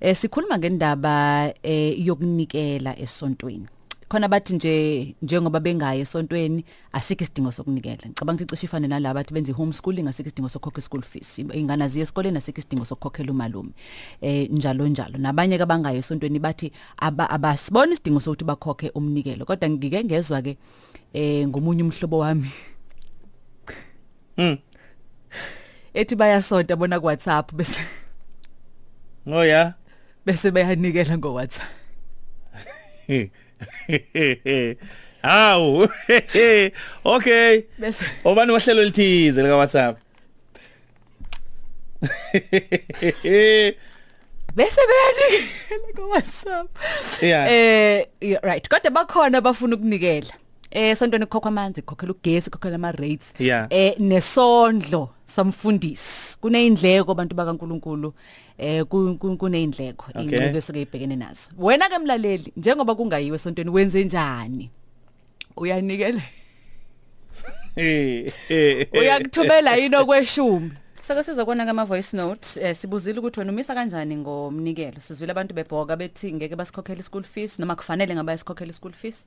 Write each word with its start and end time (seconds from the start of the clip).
eh 0.00 0.16
sikhuluma 0.16 0.58
ngendaba 0.58 1.52
eh 1.62 2.06
yokunikela 2.06 2.98
esontweni. 2.98 3.66
Khona 4.08 4.28
bathi 4.28 4.54
nje 4.54 5.14
njengoba 5.22 5.60
bengayi 5.60 6.00
esontweni 6.00 6.64
asikho 6.92 7.24
isidingo 7.24 7.52
sokunikela. 7.52 8.08
Ngicabanga 8.08 8.44
ukuthi 8.44 8.66
ifane 8.66 8.88
nalabo 8.88 9.18
athi 9.18 9.34
benza 9.34 9.52
homeschooling 9.52 10.08
asikho 10.08 10.28
isidingo 10.28 10.48
sokukhokha 10.48 10.80
school 10.80 11.02
fees. 11.02 11.38
Ingane 11.38 11.88
ziye 11.88 12.02
esikoleni 12.02 12.38
asikho 12.38 12.58
isidingo 12.58 12.84
sokukhokhela 12.84 13.32
umalume. 13.32 13.70
Eh 14.20 14.48
njalo 14.50 14.88
njalo. 14.88 15.18
Nabanye 15.18 15.56
ke 15.58 15.62
abangayi 15.62 15.98
esontweni 15.98 16.38
bathi 16.38 16.72
aba 16.96 17.30
abasibona 17.30 17.92
isidingo 17.92 18.20
sokuthi 18.20 18.44
bakhokhe 18.44 18.90
umnikelo. 18.94 19.44
Kodwa 19.44 19.70
ngike 19.70 20.04
ngezwe 20.04 20.42
ke 20.42 20.56
eh 21.12 21.48
ngomunye 21.48 21.82
umhlobo 21.82 22.18
wami. 22.18 22.50
Mm. 24.38 24.58
ethi 25.94 26.14
bayasonta 26.14 26.76
bona 26.76 27.00
ku 27.00 27.06
WhatsApp 27.06 27.52
bese 27.52 27.80
Oh 29.26 29.42
yeah. 29.42 29.77
Bese 30.28 30.50
bayanikela 30.52 31.16
ngo 31.18 31.32
WhatsApp 31.32 31.72
Hawu. 35.22 35.88
Okay. 37.16 37.62
bese 37.80 38.04
Obani 38.24 38.52
wahlelo 38.52 38.84
lithize 38.84 39.42
lika 39.42 39.56
WhatsApp. 39.56 39.96
bese 44.56 44.80
bayanikela 44.90 45.88
ngo 45.94 46.08
WhatsApp 46.08 46.68
Yeah. 47.22 47.50
eh 47.50 48.06
right 48.42 48.68
kodwa 48.68 48.90
bakhona 48.90 49.38
abafuna 49.38 49.76
ukunikela 49.76 50.32
eh 50.70 50.96
sontweni 50.96 51.26
kokho 51.26 51.48
amanzi 51.48 51.82
kokhokhela 51.82 52.12
ugesi 52.12 52.50
kokhokhela 52.50 52.74
ama 52.76 52.92
rates 52.92 53.32
eh 53.70 53.94
nesondlo 53.98 55.10
samfundisi 55.26 56.38
kuneindleko 56.40 57.12
abantu 57.12 57.34
bakaNkuluNkulu. 57.36 58.14
Eh 58.58 58.84
ku- 58.84 59.16
ku- 59.20 59.36
kuneindleko 59.36 60.04
indleko 60.20 60.56
esuke 60.58 60.80
ibhekene 60.82 61.16
nazo. 61.16 61.50
Wena 61.58 61.88
ke 61.88 61.98
mlaleli 61.98 62.52
njengoba 62.56 62.94
kungayiwe 62.94 63.36
esontweni 63.36 63.70
wenze 63.70 64.04
njani? 64.04 64.70
Uyanikela 65.56 66.22
uyakuthumela 68.98 69.76
yini 69.76 69.96
okweshumi? 69.96 70.70
Sake 71.08 71.22
sizokubona 71.22 71.66
kama 71.66 71.84
voice 71.84 72.16
note 72.16 72.60
eh, 72.60 72.76
sibuzile 72.76 73.18
ukuthi 73.18 73.40
wena 73.40 73.52
umisa 73.52 73.74
kanjani 73.74 74.16
ngomnikelo? 74.16 75.00
Sizwile 75.00 75.30
abantu 75.32 75.54
bebhoka 75.54 75.96
bethi 75.96 76.32
ngeke 76.32 76.56
basikhokhele 76.56 77.02
school 77.02 77.22
fees 77.22 77.58
noma 77.58 77.76
kufanele 77.76 78.14
ngaba 78.14 78.34
isikhokhele 78.34 78.72
school 78.72 78.92
fees? 78.92 79.26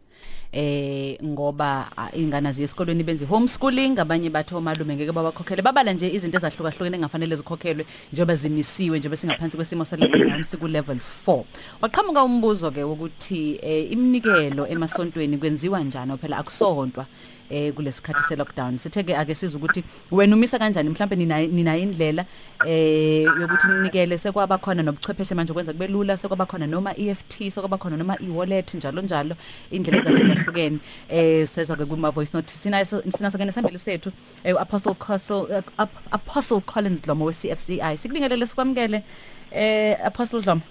Eh 0.52 1.18
ngoba 1.24 1.92
ah, 1.98 2.10
ingane 2.16 2.52
ziye 2.52 2.66
esikolweni 2.66 3.04
benze 3.04 3.26
homeschooling 3.26 4.00
abanye 4.00 4.30
bathi 4.30 4.56
omalume 4.56 4.96
ngeke 4.96 5.12
babakhokhele. 5.12 5.62
Babala 5.62 5.94
nje 5.94 6.10
izinto 6.14 6.38
ezahlukahlukene 6.38 6.98
engafanele 6.98 7.36
zikhokhelwe 7.36 7.86
njengoba 8.14 8.36
zimisiwe 8.36 9.00
njengoba 9.00 9.18
singaphansi 9.18 9.58
kwesimo 9.58 9.86
se 9.86 9.98
lockdown 9.98 10.44
siku 10.44 10.68
level 10.68 10.98
4 11.28 11.44
waqhamuka 11.82 12.24
umbuzo 12.24 12.72
ke 12.72 12.84
ukuthi 12.84 13.60
eh, 13.62 13.92
iminikelo 13.92 14.68
emasontweni 14.68 15.38
kwenziwa 15.38 15.80
njani? 15.80 16.18
Phela 16.18 16.38
akusontwa 16.38 17.06
eh 17.52 17.74
kulesikhathi 17.74 18.24
se 18.30 18.36
lockdown 18.36 18.78
sithe 18.78 19.04
ke 19.04 19.18
ake 19.18 19.36
siza 19.36 19.58
ukuthi 19.58 19.84
wena 20.12 20.36
umisa 20.36 20.60
kanjani? 20.60 20.90
Mhlawumbe 20.90 21.16
nina 21.16 21.40
nina 21.48 21.78
indlela 21.78 22.26
eh 22.66 23.24
yokuthi 23.24 23.68
ninikele 23.68 24.18
sekwaba 24.18 24.58
khona 24.58 24.84
nobuchwepheshe 24.84 25.36
manje 25.36 25.54
kwenza 25.54 25.74
kube 25.74 25.88
lula 25.88 26.18
sekwaba 26.18 26.46
khona 26.46 26.68
noma 26.68 26.96
EFT 26.98 27.52
sekwaba 27.52 27.78
khona 27.78 27.98
noma 27.98 28.18
e-wallet 28.22 28.74
njalo 28.74 29.02
njalo 29.02 29.36
indlela 29.72 30.02
ezahlukahlukene 30.02 30.80
eh 31.10 31.48
sezwa 31.48 31.76
ke 31.78 31.86
kuma 31.86 32.12
voice 32.12 32.32
note. 32.34 32.50
Sina 32.54 32.86
sinaso 32.86 33.38
ke 33.38 33.46
nesambili 33.46 33.80
sethu 33.80 34.12
eh, 34.44 34.56
Apostle 34.60 34.96
Castle 34.96 35.42
uh, 35.50 35.62
Ap- 35.78 36.04
Apostle 36.12 36.62
Collins 36.62 37.02
Dlomo 37.02 37.26
we 37.26 37.34
CFCI 37.34 37.98
sikubingelele 37.98 38.46
sikwamukele 38.46 39.04
eh 39.52 39.98
Apostle 40.06 40.42
Dlomo. 40.42 40.62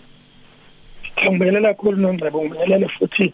Ngibingelela 1.25 1.75
kakhulu 1.75 1.97
nongcebo 1.97 2.45
ngibingelele 2.45 2.89
futhi 2.89 3.33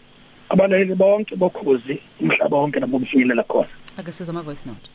abalaleli 0.48 0.94
bonke 0.94 1.36
bokhozi 1.36 2.00
umhlaba 2.20 2.56
wonke 2.56 2.80
nabo 2.80 2.98
kufinyelela 2.98 3.42
khona. 3.42 3.68
Ake 3.98 4.12
sizwa 4.12 4.30
ama 4.30 4.42
voice 4.42 4.62
note. 4.66 4.90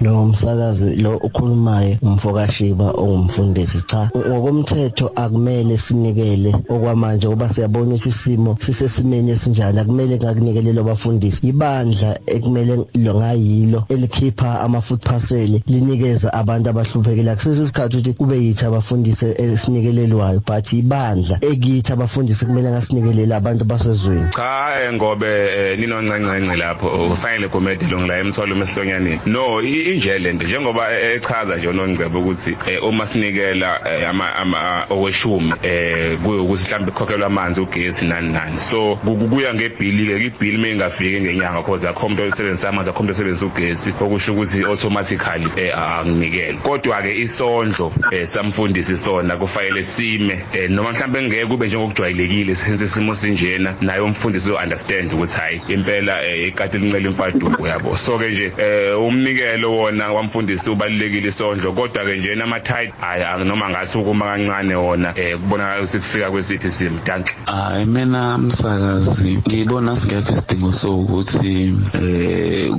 Lo 0.00 0.24
msakazi 0.24 0.96
lo 0.96 1.16
ukhulumayo 1.16 1.96
umfokashiba 2.02 2.90
ongumfundisi. 2.90 3.82
Cha 3.86 4.10
ngokomthetho 4.16 5.12
akumele 5.16 5.78
sinikele 5.78 6.54
okwamanje 6.68 7.26
ngoba 7.28 7.48
siyabona 7.48 7.94
ukuthi 7.94 8.08
isimo 8.08 8.56
sisesimeni 8.60 9.30
esinjani. 9.30 9.80
Akumele 9.80 10.16
ngakunikele 10.16 10.80
abafundisi 10.80 11.46
ibandla 11.46 12.18
ekumele 12.26 12.76
lo 12.94 13.14
ngayilo 13.14 13.84
elikhipha 13.88 14.60
ama 14.60 14.80
food 14.80 15.00
parcel 15.00 15.60
linikeza 15.66 16.32
abantu 16.32 16.70
abahluphekile. 16.70 17.30
Akusisi 17.30 17.62
isikhathi 17.62 17.96
ukuthi 17.96 18.12
kube 18.12 18.36
yithi 18.38 18.66
abafundisi 18.66 19.26
esinikelelwayo 19.38 20.42
but 20.46 20.72
ibandla 20.72 21.38
ekithi 21.40 21.92
abafundisi 21.92 22.46
kumele 22.46 22.70
ngasinikelele 22.70 23.34
abantu 23.34 23.64
basezweni 23.64 24.30
cha 24.34 24.82
eh, 24.82 24.92
ngobe 24.92 25.26
eh, 25.26 25.78
ninoncencence 25.78 26.56
lapho. 26.56 26.86
Ufanele 27.12 27.48
gomede 27.48 27.86
longila 27.86 28.18
emthwalo 28.18 28.54
mehlonyaneni 28.56 29.20
no 29.26 29.60
i- 29.88 29.94
inje 29.94 30.18
lento 30.18 30.46
njengoba 30.46 30.92
eh, 31.00 31.16
echaza 31.16 31.56
nje 31.56 31.68
unongcebo 31.68 32.18
ukuthi 32.20 32.56
eh, 32.66 32.84
uma 32.84 33.06
sinikela 33.06 33.80
eh, 34.00 34.08
ama 34.08 34.84
okweshumi 34.90 35.52
eh 35.62 36.18
kuyo 36.24 36.44
ukuthi 36.44 36.64
mhlawumbe 36.64 36.90
ikhokhelwa 36.92 37.26
amanzi 37.26 37.60
ugesi 37.60 38.04
nani 38.04 38.32
nani. 38.32 38.60
So 38.60 38.96
ku- 38.96 39.16
ku- 39.16 39.28
kuya 39.28 39.54
ngebhili 39.54 40.06
ke 40.06 40.24
ibhili 40.26 40.58
mengafiki 40.58 41.20
ngenyanga 41.20 41.62
because 41.62 41.84
akhombe 41.88 42.22
usebenzisa 42.22 42.68
amanzi 42.68 42.90
akhombe 42.90 43.12
usebenzisa 43.12 43.46
ugesi 43.46 43.90
okusho 44.00 44.32
ukuthi 44.32 44.62
automatically 44.64 45.72
anginikele. 45.72 46.58
Kodwa 46.62 47.02
ke 47.02 47.18
isondlo 47.20 47.92
samfundisi 48.32 48.98
sona 48.98 49.36
kufanele 49.36 49.84
sime 49.84 50.44
noma 50.68 50.92
mhlawumbe 50.92 51.22
ngeke 51.22 51.46
kube 51.46 51.66
njengokujwayelekile 51.66 52.54
senze 52.54 52.84
isimo 52.84 53.14
sinjena 53.14 53.74
naye 53.80 54.00
umfundisi 54.00 54.50
uunderstand 54.50 55.12
ukuthi 55.12 55.34
hayi 55.36 55.60
impela 55.68 56.26
ikati 56.34 56.78
lincela 56.78 57.08
imfaduko 57.08 57.68
yabo. 57.68 57.96
So 57.96 58.18
ke 58.18 58.28
nje 58.28 58.52
umnikelo 58.98 59.77
wona 59.78 60.12
wamfundisi 60.12 60.70
ubalekile 60.70 61.28
isondlo 61.28 61.72
kodwa 61.72 62.04
ke 62.04 62.16
nje 62.18 62.34
nama-tide 62.34 62.92
hayi 63.00 63.44
noma 63.44 63.70
ngathi 63.70 63.98
ukuma 63.98 64.24
kancane 64.26 64.74
wona 64.74 65.12
eh, 65.18 65.36
kubonakala 65.38 65.82
ukuthi 65.82 65.98
kufika 65.98 66.30
kwesiphi 66.30 66.66
isimo. 66.66 66.98
Danke 67.04 67.34
hayi 67.46 67.84
mina 67.84 68.38
msakazi 68.38 69.38
ngibona 69.48 69.96
singekho 69.96 70.32
isidingo 70.32 70.72
sokuthi 70.72 71.74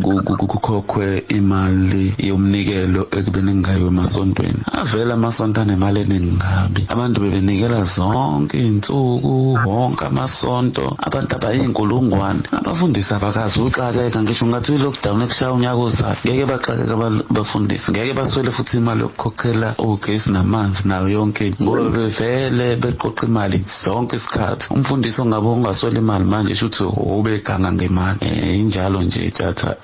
ku- 0.02 0.24
ku- 0.24 0.36
ku- 0.38 0.48
kukhokhwe 0.48 1.24
imali 1.30 2.14
yomnikelo 2.18 3.08
ekubeni 3.12 3.54
ngayo 3.56 3.88
emasontweni. 3.88 4.59
Avela 4.72 5.14
amasonto 5.14 5.62
anemali 5.62 6.00
eningi 6.02 6.32
ngabi 6.38 6.86
abantu 6.90 7.22
bebenikela 7.22 7.84
zonke 7.84 8.58
iy'nsuku 8.58 9.58
wonke 9.66 10.06
amasonto. 10.06 10.96
Abantu 11.00 11.36
abayinkulungwane. 11.36 12.42
Abafundisi 12.52 13.14
abakazi 13.14 13.59
ukuxakeka 13.59 14.22
ngisho 14.24 14.46
ngathi 14.46 14.76
i-lockdown 14.76 15.22
ekushaya 15.22 15.54
unyaka 15.54 15.76
ozayo 15.78 16.16
ngeke 16.26 16.46
baxakeka 16.46 16.89
aba- 16.94 17.24
abafundisi 17.32 17.92
ngeke 17.92 18.14
baswele 18.14 18.52
futhi 18.52 18.78
imali 18.78 19.02
yokukhokhela 19.02 19.76
ugesi 19.78 20.32
namanzi 20.32 20.88
nayo 20.88 21.10
yonke 21.10 21.48
into 21.48 21.64
ngoba 21.64 21.90
bevele 21.90 22.76
beqoqa 22.76 23.26
imali 23.26 23.64
zonke 23.84 24.16
isikhathi. 24.16 24.68
Umfundisi 24.74 25.22
ongabe 25.22 25.48
ungaswela 25.48 25.98
imali 26.00 26.26
manje 26.26 26.56
shuthi 26.56 26.84
ubeganga 26.84 27.72
ngemali 27.72 28.20
eh 28.22 28.60
injalo 28.60 29.02
nje 29.02 29.32
tata 29.32 29.76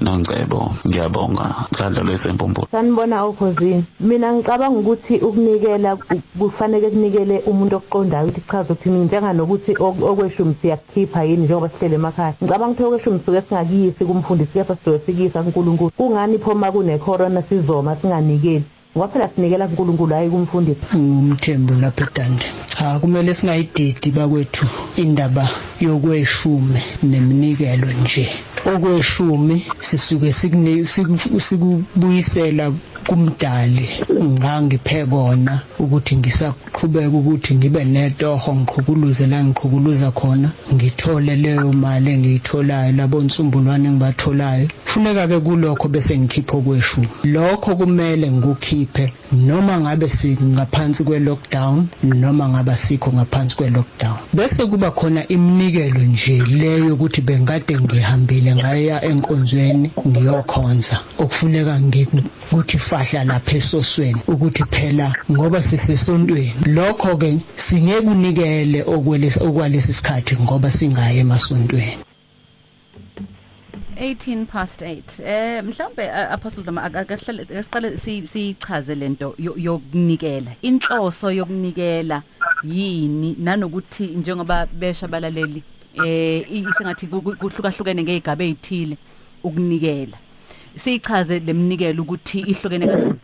nongcebo. 0.00 0.74
Ngiyabonga. 0.86 1.54
Mhlandlo 1.72 2.02
lesempompo 2.04 2.66
sanibona 2.70 3.24
okhosini 3.24 3.84
mina 4.00 4.32
ngicabanga 4.32 4.78
ukuthi 4.78 5.14
ukunikela 5.18 5.96
ku- 5.96 6.20
kufanele 6.38 6.90
kunikele 6.90 7.42
umuntu 7.46 7.76
okuqondayo 7.76 8.26
ukuthi 8.28 8.40
kuchaza 8.40 8.72
ukuthi 8.72 8.88
mina 8.90 9.04
njenganokuthi 9.04 9.72
ok- 9.78 10.04
okweshumi 10.04 10.54
siyakukhipha 10.62 11.24
yini 11.24 11.44
njengoba 11.44 11.68
sihlele 11.68 11.94
emakhaya. 11.94 12.34
Ngicabanga 12.42 12.72
ukuthi 12.72 12.84
okweshumi 12.84 13.20
suke 13.24 13.42
singakuyisi 13.48 14.04
kumfundisi 14.04 14.52
kepha 14.52 14.76
sizobe 14.76 15.00
sikuyisa 15.06 15.42
kunkulunkulu. 15.42 15.90
Kungani 15.96 16.38
pho 16.38 16.51
ma 16.54 16.70
kune-corona 16.72 17.42
sizoma 17.42 17.96
singanikeli. 17.96 18.64
Ngoba 18.96 19.08
phela 19.08 19.28
sinikela 19.34 19.66
kunkulunkulu 19.68 20.14
hhayi 20.14 20.30
kumfundisi 20.30 20.80
umthembu 20.94 21.74
lapha 21.74 22.04
edande 22.12 22.44
cha 22.68 22.98
kumele 22.98 23.34
singayididi 23.34 24.10
bakwethu 24.10 24.66
indaba 24.96 25.48
yokweshume 25.80 26.82
neminikelo 27.02 27.86
nje. 28.02 28.28
Okweshumi 28.66 29.64
sisuke 29.80 30.32
sikune- 30.32 30.84
siku- 30.84 31.40
sikubuyisela 31.40 32.72
kumdali. 33.06 33.88
Ngangiphe 34.22 35.06
kona 35.06 35.60
ukuthi 35.78 36.16
ngisaqhubeka 36.16 37.08
ukuthi 37.16 37.54
ngibe 37.54 37.84
netoho 37.84 38.54
ngiqhukuluze 38.54 39.26
la 39.26 39.44
ngiqhukuluza 39.44 40.10
khona. 40.12 40.52
Ngithole 40.74 41.36
leyo 41.36 41.72
mali 41.72 42.10
engiyitholayo 42.12 42.92
labo 42.92 43.20
nsumbulwane 43.20 43.88
engibatholayo. 43.88 44.68
Kufuneka 44.92 45.28
ke 45.28 45.40
kulokho 45.40 45.88
bese 45.88 46.18
ngikhipha 46.18 46.56
okweshumi 46.56 47.08
lokho 47.24 47.76
kumele 47.76 48.30
ngikukhiphe 48.30 49.12
noma 49.32 49.80
ngabe 49.80 50.08
singaphansi 50.08 51.04
kwe 51.04 51.18
lockdown 51.18 51.86
noma 52.04 52.48
ngaba 52.48 52.76
sikho 52.76 53.12
ngaphansi 53.12 53.56
kwe 53.56 53.70
lockdown 53.70 54.18
bese 54.34 54.66
kuba 54.66 54.90
khona 54.90 55.28
iminikelo 55.28 56.00
nje 56.00 56.42
leyo 56.42 56.94
ukuthi 56.94 57.20
bengade 57.20 57.80
ngihambile 57.80 58.54
ngaya 58.54 59.04
enkonzweni 59.04 59.90
ngiyokhonza. 60.08 61.00
Okufuneka 61.18 61.80
ngikuthi 61.80 62.78
fahla 62.78 63.24
lapha 63.24 63.56
esosweni 63.56 64.20
ukuthi 64.28 64.64
phela 64.70 65.12
ngoba 65.30 65.62
sisesontweni 65.62 66.54
lokho 66.66 67.16
ke 67.16 67.38
singeke 67.56 68.06
unikele 68.06 68.84
okwalesi 69.46 69.92
sikhathi 69.92 70.36
ngoba 70.36 70.70
singaye 70.70 71.18
emasontweni. 71.18 72.11
18 74.02 74.46
past 74.46 74.82
8 74.82 75.22
eh 75.24 75.62
mhlawumbe 75.64 76.10
apostle 76.10 76.64
Dama 76.64 76.82
akasihlale 76.82 77.42
asiqale 77.58 77.96
sichaze 78.26 78.94
lento 78.94 79.34
yokunikela. 79.38 80.50
Inhloso 80.62 81.30
yokunikela 81.30 82.22
yini? 82.64 83.36
Nanokuthi 83.38 84.06
njengoba 84.06 84.66
besha 84.66 85.08
balaleli 85.08 85.62
eh 85.94 86.52
isingathi 86.52 87.06
kuhlukahlukene 87.06 88.02
ngezigaba 88.02 88.44
ezithile 88.44 88.96
ukunikela. 89.44 90.18
Sichaze 90.76 91.38
leminikelo 91.38 92.02
ukuthi 92.02 92.40
ihlukene 92.40 92.86
kanjani? 92.86 93.18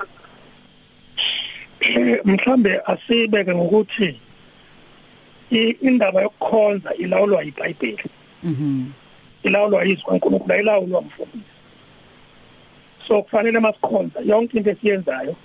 Eh, 1.80 2.20
mhlambe 2.24 2.80
asibeke 2.86 3.54
ngokuthi 3.54 4.20
indaba 5.80 6.22
yokukhonza 6.22 6.94
ilawulwa 6.94 7.42
yiBhayibheli. 7.42 8.10
Mhm. 8.44 8.84
Ilawulwa 9.42 9.84
yizwi 9.84 10.04
kaNkulunkulu 10.04 10.54
ayilawulwa 10.54 11.02
mfundisi 11.02 11.44
so 13.08 13.22
kufanele 13.22 13.60
masikhonza 13.60 14.20
yonke 14.24 14.56
into 14.58 14.70
esiyenzayo 14.70 15.36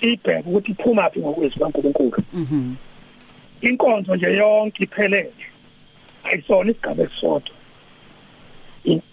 sibheke 0.00 0.48
ukuthi 0.48 0.72
iphuma 0.72 1.10
phi 1.10 1.20
ngokwezwi 1.20 1.60
kaNkulunkulu 1.60 2.22
mhm. 2.32 2.74
Inkonzo 3.60 4.16
nje 4.16 4.36
yonke 4.36 4.84
iphelele. 4.84 5.32
Ayisona 6.24 6.70
isigaba 6.70 7.02
esisodwa. 7.02 7.54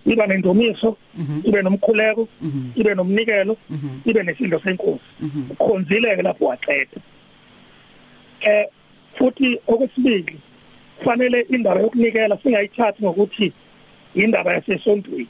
Iba 0.05 0.27
nendomiso 0.27 0.97
mhm. 1.17 1.41
ibe 1.43 1.61
nomkhuleko 1.61 2.27
mhm. 2.41 2.71
ibe 2.75 2.95
nomnikelo 2.95 3.57
mhm. 3.69 3.89
ibe 4.05 4.23
nesidlo 4.23 4.59
senkosi. 4.59 5.03
Ukhonzileke 5.49 6.21
lapho 6.21 6.45
waqeda 6.45 7.01
eh 8.41 8.65
futhi 9.15 9.59
okwesibili 9.67 10.39
kufanele 10.97 11.41
indaba 11.41 11.81
yokunikela 11.81 12.37
singayithathi 12.43 13.03
ngokuthi 13.03 13.53
indaba 14.23 14.53
yasesontweni. 14.53 15.27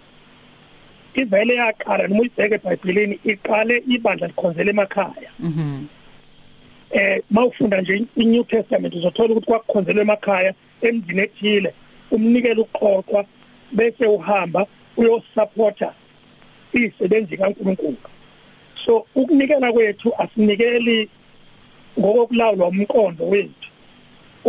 Ivele 1.16 1.56
yaqala 1.56 2.07
noma 2.07 2.22
uyibheke 2.22 2.56
eBhayibhelini 2.56 3.19
iqale 3.24 3.84
ibandla 3.88 4.28
likhonzela 4.28 4.69
emakhaya. 4.69 5.31
Mhm. 5.39 5.88
Eh 6.92 7.22
mawufunda 7.30 7.81
nje 7.81 8.06
iNew 8.16 8.44
Testament 8.44 8.95
uzothola 8.95 9.34
ukuthi 9.34 9.48
kwakukhonzelwa 9.48 10.01
emakhaya 10.01 10.54
emzini 10.81 11.22
ethile 11.22 11.74
umnikelo 12.12 12.62
uqoqwa 12.62 13.25
bese 13.72 14.06
uhamba 14.06 14.66
uyosupporta 14.98 15.94
izisebenzi 16.74 17.38
kaNkuluNkulu. 17.38 17.98
So 18.86 19.06
ukunikela 19.16 19.72
kwethu 19.72 20.13
asinikeli 20.18 21.10
ngokokulawulwa 22.00 22.68
umqondo 22.68 23.25
wethu. 23.30 23.69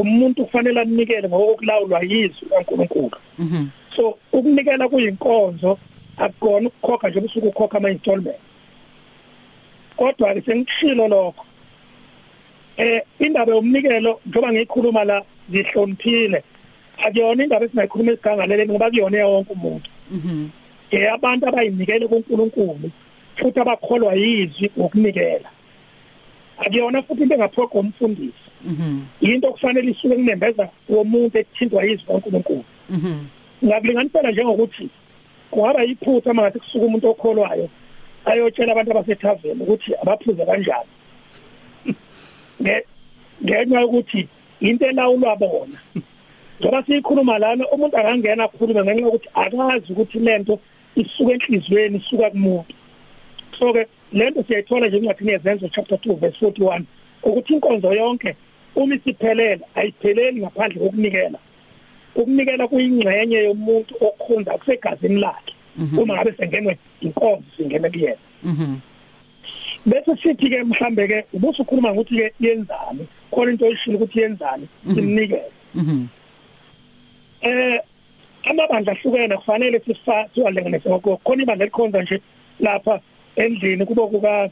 Umuntu 0.00 0.44
kufanele 0.44 0.80
anikele 0.80 1.28
ngokokulawulwa 1.28 2.00
yizwi 2.02 2.48
kaNkuluNkulu. 2.50 3.18
Mhm. 3.38 3.66
So 3.96 4.18
ukunikela 4.32 4.88
kuyinkonzo 4.88 5.78
akukona 6.16 6.68
ukukhokha 6.68 7.08
nje 7.08 7.18
usuku 7.20 7.48
ukhokha 7.48 7.78
ama 7.78 7.90
installment 7.90 8.38
kodwa 9.96 10.34
ke 10.34 10.42
sengishilo 10.46 11.08
lokho. 11.08 11.44
Eh 12.76 13.02
indaba 13.18 13.52
yomnikelo 13.52 14.20
njoba 14.26 14.52
ngiyikhuluma 14.52 15.04
la 15.04 15.22
zihloniphile 15.50 16.42
akuyona 17.04 17.42
indaba 17.42 17.64
esingayikhuluma 17.66 18.12
esigangaleleni 18.12 18.72
ngoba 18.72 18.90
kuyona 18.90 19.18
yonke 19.18 19.52
umuntu. 19.52 19.90
Mhm. 20.10 20.48
Eh 20.90 21.12
abantu 21.12 21.48
abayinikele 21.48 22.06
kuNkulunkulu 22.06 22.90
futhi 23.36 23.60
abakholwa 23.60 24.14
yizwi 24.14 24.70
ngokunikela. 24.78 25.50
Akuyona 26.58 27.02
futhi 27.02 27.22
into 27.22 27.34
engaphoqa 27.34 27.78
umfundisi. 27.78 28.47
Mhm 28.64 29.00
into 29.20 29.48
okufanele 29.48 29.90
isuke 29.90 30.14
kunembeza 30.14 30.68
womuntu 30.88 31.38
ekuthindwa 31.38 31.84
yizwi 31.84 32.06
kaNkulunkulu 32.06 32.64
mhm 32.90 33.38
ngakulinganisela 33.64 34.30
njengokuthi 34.30 34.88
kungaba 35.50 35.82
yiphutha 35.82 36.34
mangathi 36.34 36.58
kusuka 36.58 36.86
umuntu 36.86 37.08
okholwayo 37.08 37.68
ayotshela 38.24 38.72
abantu 38.72 38.90
abasethaveni 38.92 39.62
ukuthi 39.62 39.90
abaphuze 40.02 40.44
kanjani. 40.46 40.92
Ngenxa 43.44 43.80
yokuthi 43.80 44.28
into 44.60 44.86
elawulwa 44.86 45.36
bona. 45.36 45.78
Ngoba 46.60 46.82
siyikhuluma 46.82 47.38
lana 47.38 47.64
umuntu 47.68 47.96
akangena 47.96 48.44
akhulume 48.44 48.82
ngenxa 48.82 49.04
yokuthi 49.06 49.28
akazi 49.34 49.92
ukuthi 49.92 50.18
lento 50.18 50.60
isuka 50.96 51.32
enhlizweni 51.32 51.98
isuka 51.98 52.30
kumuntu. 52.30 52.74
So 53.58 53.72
ke 53.72 53.86
lento 54.12 54.42
siyayithola 54.42 54.86
nje 54.86 54.96
encwadini 54.96 55.32
yezenzo 55.32 55.68
chapter 55.68 55.98
2 55.98 56.20
verse 56.20 56.46
41 56.46 56.82
ukuthi 57.22 57.54
inkonzo 57.54 57.92
yonke 57.92 58.36
uma 58.78 58.94
isiphelele 58.94 59.64
ayipheleli 59.74 60.40
ngaphandle 60.40 60.80
kokunikela. 60.80 61.38
Ukunikela 62.14 62.68
kuyingxenye 62.68 63.38
yomuntu 63.48 63.94
okhonza 64.00 64.58
kusegazini 64.58 65.20
lakhe 65.20 65.54
mhm. 65.76 65.98
uma 65.98 66.14
ngabe 66.14 66.32
sengenwe 66.38 66.78
inkonzo 67.00 67.48
singene 67.56 67.90
kuyena. 67.90 68.24
Mhm. 68.42 68.76
Bese 69.86 70.16
sithi 70.22 70.50
ke 70.50 70.64
mhlambe 70.64 71.08
ke 71.08 71.24
ubuso 71.32 71.62
ukhuluma 71.62 71.92
ngokuthi 71.92 72.16
ke 72.16 72.34
yenzani 72.40 73.08
khona 73.30 73.50
into 73.50 73.66
oyishilo 73.66 73.96
ukuthi 73.96 74.20
yenzani 74.20 74.68
mhm. 74.84 74.94
simnikele. 74.94 75.52
Eh 77.40 77.80
amabandla 78.44 78.92
ahlukene 78.92 79.36
kufanele 79.36 79.80
sifa 79.86 80.28
siwalenganise 80.34 80.88
ngoko 80.88 81.16
khona 81.16 81.42
ibandla 81.42 81.64
elikhonza 81.64 82.02
nje 82.02 82.20
lapha 82.60 83.00
endlini 83.36 83.86
kubo 83.86 84.08
kuka 84.08 84.50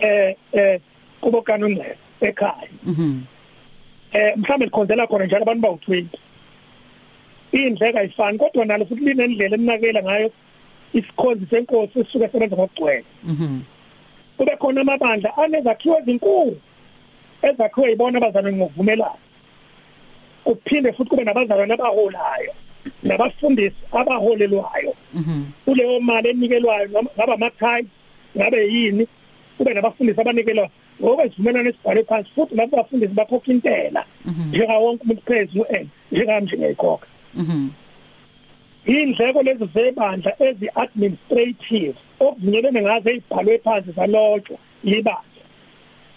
eh 0.00 0.34
eh 0.52 0.80
kubo 1.20 1.42
kanungcele 1.42 1.98
ekhaya. 2.20 2.68
Mhm. 2.84 3.20
Eh 4.12 4.36
mhlambe 4.36 4.64
likhonzela 4.64 5.06
khona 5.06 5.24
njalo 5.24 5.42
abantu 5.42 5.66
bawu20 5.66 6.06
indleka 7.52 8.00
ayifani 8.00 8.38
kodwa 8.38 8.64
nalo 8.64 8.86
futhi 8.86 9.04
linendlela 9.04 9.54
eminakela 9.54 10.02
ngayo 10.02 10.30
isikhonzi 10.92 11.46
senkosi 11.50 12.00
esuka 12.00 12.28
sebenza 12.28 12.56
ngokugcwele. 12.56 13.04
Mhm. 13.24 13.60
Kube 14.36 14.56
khona 14.56 14.80
amabandla 14.80 15.36
anezakhiwo 15.36 15.98
ezinkulu 15.98 16.60
ezakhiwe 17.42 17.90
yibona 17.90 18.18
abazalwane 18.18 18.56
ngokuvumelana. 18.56 19.24
Kuphinde 20.44 20.92
futhi 20.92 21.10
kube 21.10 21.24
nabazalwane 21.24 21.74
abaholayo 21.74 22.52
nabafundisi 23.02 23.76
abaholelwayo. 23.92 24.94
Mhm. 25.14 25.44
Kuleyo 25.64 26.00
mali 26.00 26.28
enikelwayo 26.28 26.88
ngaba 26.88 27.34
amakhaya 27.34 27.84
ngabe 28.36 28.68
yini? 28.68 29.06
Kube 29.58 29.74
nabafundisi 29.74 30.20
abanikelwa 30.20 30.70
ngoba 31.00 31.24
isivumelano 31.24 31.68
esibhalwe 31.70 32.04
phansi 32.04 32.30
futhi 32.34 32.54
labo 32.54 32.76
bafundisi 32.76 33.14
bakhokha 33.14 33.52
intela. 33.52 34.04
Mhm. 34.24 34.48
njenga 34.48 34.78
wonke 34.78 35.02
umuntu 35.04 35.22
phezulu 35.26 35.64
en 35.68 35.88
njengami 36.12 36.46
nje 36.46 36.56
ngiyikhokha 36.56 37.06
mhm. 37.34 37.68
Indleko 38.86 39.42
lezi 39.42 39.68
zebandla 39.74 40.32
ezi-administrative 40.46 41.96
okuvunyelene 42.20 42.80
ngazo 42.82 43.08
ezibhalwe 43.10 43.58
phansi 43.64 43.90
zalotshwa 43.96 44.58
yibandla. 44.84 45.44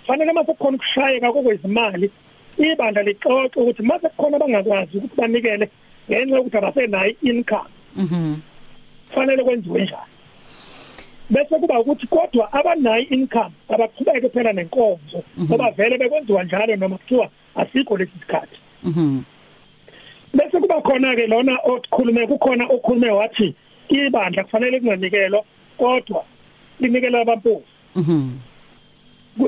Fanele 0.08 0.34
mase 0.34 0.54
kukhona 0.54 0.76
ukushayeka 0.78 1.34
kokwezimali 1.34 2.12
ibandla 2.58 3.04
lixoxe 3.04 3.60
ukuthi 3.60 3.84
mase 3.84 4.10
kukhona 4.10 4.36
abangakwazi 4.38 4.98
ukuthi 4.98 5.16
banikele 5.18 5.66
ngenxa 6.10 6.36
yokuthi 6.36 6.58
abasenayo 6.58 7.14
income 7.22 7.74
mhm. 7.96 8.36
Fanele 9.14 9.44
kwenziwe 9.44 9.84
njani? 9.84 10.11
Bese 11.32 11.60
kuba 11.60 11.80
ukuthi 11.80 12.08
kodwa 12.08 12.54
abanayo 12.54 13.06
income 13.10 13.54
abaqhubeke 13.70 14.30
phela 14.30 14.54
nenkonzo 14.54 15.24
mhm. 15.38 15.46
ngoba 15.46 15.72
vele 15.72 15.98
bekwenziwa 15.98 16.44
njalo 16.44 16.76
noma 16.76 16.98
kuthiwa 16.98 17.30
asikho 17.56 17.98
lesi 17.98 18.12
sikhathi. 18.20 18.60
Mhm. 18.84 19.24
Bese 20.34 20.60
kuba 20.60 20.82
khona 20.82 21.16
ke 21.16 21.28
lona 21.28 21.58
okhulume 21.64 22.28
kukhona 22.28 22.66
okhulume 22.68 23.10
wathi 23.10 23.56
ibandla 23.90 24.44
kufanele 24.44 24.80
kunganikelwa 24.80 25.44
kodwa 25.78 26.26
linikela 26.80 27.22
abampofu. 27.22 27.64
Mhm. 27.96 28.40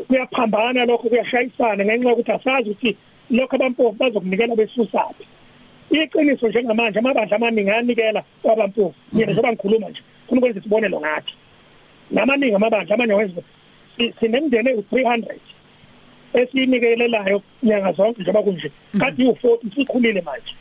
Kuyaphambana 0.08 0.86
lokho 0.86 1.10
kuyashayisana 1.10 1.86
ngenxa 1.86 2.10
yokuthi 2.10 2.32
asazi 2.32 2.70
ukuthi 2.70 2.98
lokho 3.30 3.56
abampofu 3.56 3.98
bazokunikela 4.00 4.56
besusaphi. 4.56 5.28
Iqiniso 5.92 6.48
njengamanje 6.48 7.00
amabandla 7.00 7.36
amaningi 7.36 7.70
ayanikela 7.70 8.24
kwabampofu. 8.42 8.96
Mina 9.14 9.26
njengoba 9.26 9.52
ngikhuluma 9.52 9.90
nje 9.90 10.02
ufuna 10.26 10.40
ukwenza 10.40 10.60
isibonelo 10.60 11.00
ngathi. 11.00 11.34
Namaningi 12.12 12.56
amabandla 12.56 12.96
amanye 12.96 13.14
wenza 13.14 13.42
sinemndeni 14.20 14.70
eyi-300 14.70 15.36
esiyinikelelayo 16.34 17.42
nyanga 17.64 17.92
zonke 17.94 18.22
njengoba 18.22 18.44
kunje. 18.44 18.72
Kade 19.00 19.24
u-40 19.28 19.76
sikhulile 19.76 20.22
manje. 20.22 20.56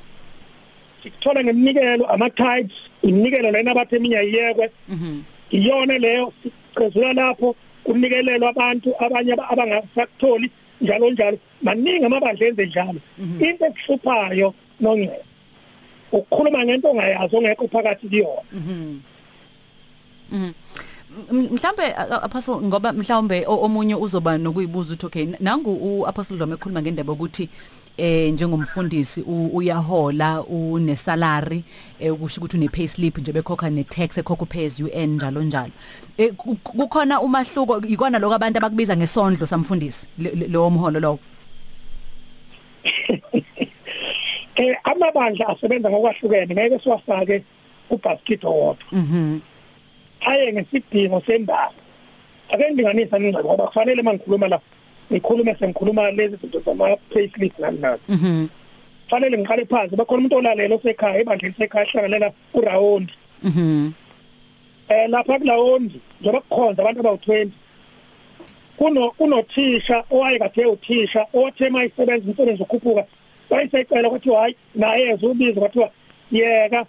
Sikuthola 1.03 1.45
ngeminikelo 1.45 2.07
ama 2.07 2.31
types 2.31 2.77
iminikelo 3.03 3.51
lena 3.51 3.71
abathe 3.71 3.97
eminya 3.97 4.23
iyekwe 4.23 4.71
Mhm. 4.89 5.23
iyona 5.51 5.99
leyo 5.99 6.33
siqezula 6.43 7.13
lapho 7.13 7.57
kunikelelwa 7.85 8.49
abantu 8.51 8.95
abanye 9.05 9.33
aba- 9.33 9.49
abangasakutholi 9.51 10.51
njalo 10.81 11.11
njalo. 11.11 11.39
Maningi 11.63 12.05
amabandla 12.05 12.47
enze 12.47 12.67
njalo. 12.67 13.01
Into 13.41 13.65
ekuhluphayo 13.67 14.55
nongcebo 14.81 15.25
ukukhuluma 16.13 16.65
ngento 16.65 16.89
ongayazi 16.91 17.37
ongekho 17.37 17.69
phakathi 17.73 18.07
kuyona. 18.09 18.43
Mhlambe 21.33 21.95
apostle 22.23 22.57
ngoba 22.57 22.93
mhlawumbe 22.93 23.45
o- 23.47 23.61
omunye 23.65 23.95
uzoba 23.95 24.39
nokuyibuza 24.39 24.95
ukuthi 24.95 25.07
okay 25.07 25.27
nangu 25.41 25.73
uapostle 25.75 26.37
Dlome 26.37 26.55
ekhuluma 26.55 26.83
ngendaba 26.83 27.13
ukuthi 27.13 27.49
eh 27.97 28.33
njengomfundisi 28.33 29.21
uyahola 29.53 30.43
une 30.49 30.97
salary 30.97 31.65
eh 32.01 32.13
kusho 32.15 32.41
ukuthi 32.41 32.57
une 32.57 32.69
pay 32.69 32.89
slip 32.89 33.19
nje 33.19 33.33
bekhokha 33.33 33.71
ne 33.71 33.85
tax 33.85 34.19
ekhokha 34.19 34.47
pays 34.47 34.81
UN 34.81 35.15
njalo 35.17 35.43
njalo. 35.43 35.73
Eh 36.19 36.33
ku- 36.37 36.57
kukhona 36.57 37.21
umahluko 37.21 37.81
ikona 37.89 38.19
lokho 38.19 38.35
abantu 38.35 38.59
abakubiza 38.59 38.97
ngesondlo 38.97 39.47
samfundisi 39.47 40.07
lo 40.49 40.71
mholo 40.71 41.01
lo 41.01 41.19
eh 44.57 44.77
amabandla 44.85 45.49
asebenza 45.49 45.91
ngokwahlukene 45.91 46.55
ngeke 46.55 46.79
siwafake 46.79 47.45
ubasket 47.91 48.45
owodwa. 48.45 48.87
Mhm. 48.93 49.39
Aye 50.27 50.53
ngesidingo 50.53 51.23
sendaba 51.27 51.73
ake 52.53 52.65
ngilinganisa 52.71 53.21
ngingcebo 53.21 53.49
ngoba 53.49 53.67
kufanele 53.67 54.03
mangikhuluma 54.03 54.49
la 54.49 54.61
ngikhulume 55.13 55.57
sengikhuluma 55.59 56.11
lezi 56.11 56.37
zinto 56.37 56.61
zama 56.61 56.97
payslip 56.97 57.59
nani 57.59 57.79
nani 57.79 58.03
mhm. 58.09 58.47
Fanele 59.09 59.39
ngiqale 59.39 59.67
phansi 59.67 59.97
bakhona 59.97 60.19
umuntu 60.19 60.37
olalela 60.37 60.75
osekhaya 60.75 61.21
ebandleni 61.21 61.55
sekhaya 61.59 61.87
hlanganela 61.87 62.33
urawundi 62.55 63.13
mhm. 63.43 63.93
Eh 64.89 65.09
lapha 65.09 65.39
kulawundi 65.39 66.01
njengoba 66.21 66.41
kukhonza 66.41 66.83
abantu 66.83 67.01
abawu20 67.01 67.49
kuno 68.77 69.11
kunothisha 69.11 70.05
owayekade 70.11 70.67
uthisha 70.67 71.27
othe 71.33 71.71
mayisebenza 71.71 72.31
umsebenzi 72.31 72.63
ukhuphuka 72.63 73.05
wayisecela 73.51 74.09
ukuthi 74.09 74.35
hayi 74.35 74.57
naye 74.75 75.09
ezubiza 75.11 75.61
kwathiwa 75.61 75.91
yeka 76.33 76.87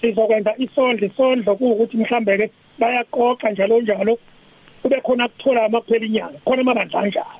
sizokwenza 0.00 0.54
isondlo 0.58 1.06
isondlo 1.06 1.56
kuukuthi 1.56 1.96
mhlambe 1.96 2.38
ke 2.38 2.50
bayaqoqa 2.80 3.50
njalo 3.50 3.80
njalo. 3.80 4.18
Kube 4.82 5.00
khona 5.00 5.28
kuthola 5.28 5.64
amakuphela 5.64 6.06
inyanga 6.06 6.38
khona 6.44 6.60
amabandla 6.62 7.06
njalo 7.06 7.36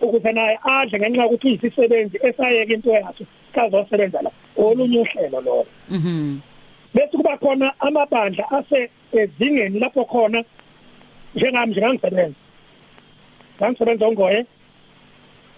ukuze 0.00 0.32
naye 0.32 0.58
adle 0.62 0.98
ngenxa 0.98 1.22
yokuthi 1.22 1.46
uyisisebenzi 1.48 2.16
esayeka 2.22 2.74
into 2.74 2.90
yakhe 2.90 3.24
kazosebenza 3.54 4.22
la. 4.22 4.30
Olunye 4.56 4.98
uhlelo 5.00 5.40
lo 5.40 5.66
mhm. 5.88 6.38
Bese 6.94 7.16
kuba 7.16 7.36
khona 7.38 7.72
amabandla 7.80 8.44
ase 8.50 8.90
ezingeni 9.12 9.78
lapho 9.78 10.04
khona 10.04 10.44
njengami 11.34 11.72
njengangisebenza 11.72 12.34
ngangisebenza 13.58 14.06
ongoye 14.06 14.46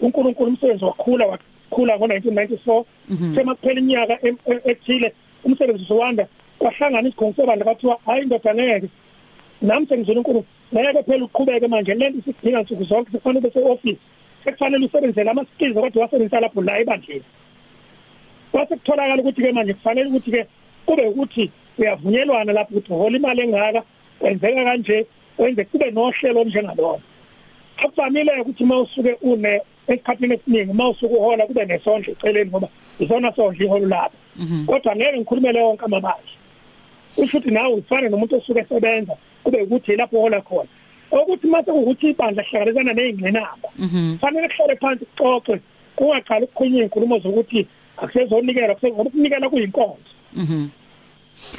uNkulunkulu 0.01 0.51
umsebenzi 0.51 0.85
wakhula 0.85 1.27
wakhula 1.27 1.97
ngo1994 1.97 2.85
Mhm. 3.09 3.35
sema 3.35 3.55
kuphela 3.55 3.81
iminyaka 3.81 4.15
em- 4.23 4.39
e- 4.47 4.71
ethile 4.71 5.13
umsebenzi 5.45 5.83
usowanda 5.83 6.27
kwahlangana 6.59 7.09
isikhongo 7.09 7.35
sebandla 7.37 7.65
kwathiwa 7.65 7.99
hayi 8.07 8.23
indoda 8.23 8.55
ngeke. 8.55 8.89
Nami 9.63 9.87
sengizona 9.87 10.21
uNkulunkulu 10.21 10.45
ngeke 10.75 11.03
phela 11.03 11.25
uqhubeke 11.25 11.69
manje. 11.69 11.95
Lento 11.95 12.19
isidinga 12.19 12.63
nsuku 12.63 12.85
zonke 12.85 13.11
sekufanele 13.13 13.41
bese 13.41 13.61
office 13.73 13.99
sekufanele 14.45 14.87
usebenzele 14.87 15.31
ama 15.31 15.45
skills 15.55 15.75
kodwa 15.75 16.03
wasebenzisa 16.03 16.41
lapho 16.41 16.63
la 16.63 16.79
ebandleni. 16.79 17.25
Kwase 18.53 18.77
kutholakala 18.77 19.23
ukuthi 19.23 19.43
ke 19.43 19.53
manje 19.53 19.75
kufanele 19.75 20.09
ukuthi 20.09 20.31
ke 20.31 20.47
kube 20.87 21.07
ukuthi 21.07 21.51
uyavunyelwana 21.79 22.53
lapho 22.53 22.75
ukuthi 22.75 22.93
uhola 22.93 23.17
imali 23.17 23.41
engaka 23.43 23.83
kwenzeka 24.19 24.65
kanje 24.65 25.07
wenze 25.39 25.65
kube 25.65 25.91
nohlelo 25.91 26.41
olunjengalona 26.41 27.03
akuvamile 27.77 28.41
ukuthi 28.41 28.65
mawusuke 28.65 29.17
une 29.23 29.61
esikhathini 29.89 30.35
esiningi 30.35 30.73
mawusuke 30.73 31.15
uhola 31.15 31.47
kube 31.47 31.65
nesondlo 31.65 32.13
eceleni 32.13 32.51
ngoba 32.51 32.69
isona 32.99 33.33
sondlo 33.37 33.65
iholo 33.65 33.87
lapho 33.87 34.17
mhm. 34.37 34.67
Kodwa 34.67 34.97
ngeke 34.97 35.19
ngikhulumele 35.19 35.59
yonke 35.59 35.85
amabandla 35.85 36.35
usho 37.17 37.39
ukuthi 37.39 37.51
nawe 37.51 37.75
ufane 37.75 38.09
nomuntu 38.09 38.37
osuke 38.37 38.61
esebenza 38.61 39.17
kube 39.45 39.63
ukuthi 39.63 39.97
lapho 39.97 40.17
uhola 40.17 40.41
khona. 40.41 40.69
Ukuthi 41.11 41.47
mase 41.47 41.71
ukuthi 41.71 42.11
ibandla 42.11 42.43
hlangabezana 42.43 42.93
nezingqinamba 42.93 43.69
mhm. 43.79 44.19
fanele 44.19 44.49
kuhlale 44.49 44.77
phansi 44.77 45.05
kuxoxe 45.05 45.61
kungaqali 45.97 46.45
ukukhulunywa 46.45 46.83
inkulumo 46.83 47.19
zokuthi 47.19 47.67
akusezonikela 47.97 48.75
ngoba 48.75 49.11
ukunikela 49.11 49.49
kuyinkonzo. 49.49 50.13
Mhm. 50.35 50.69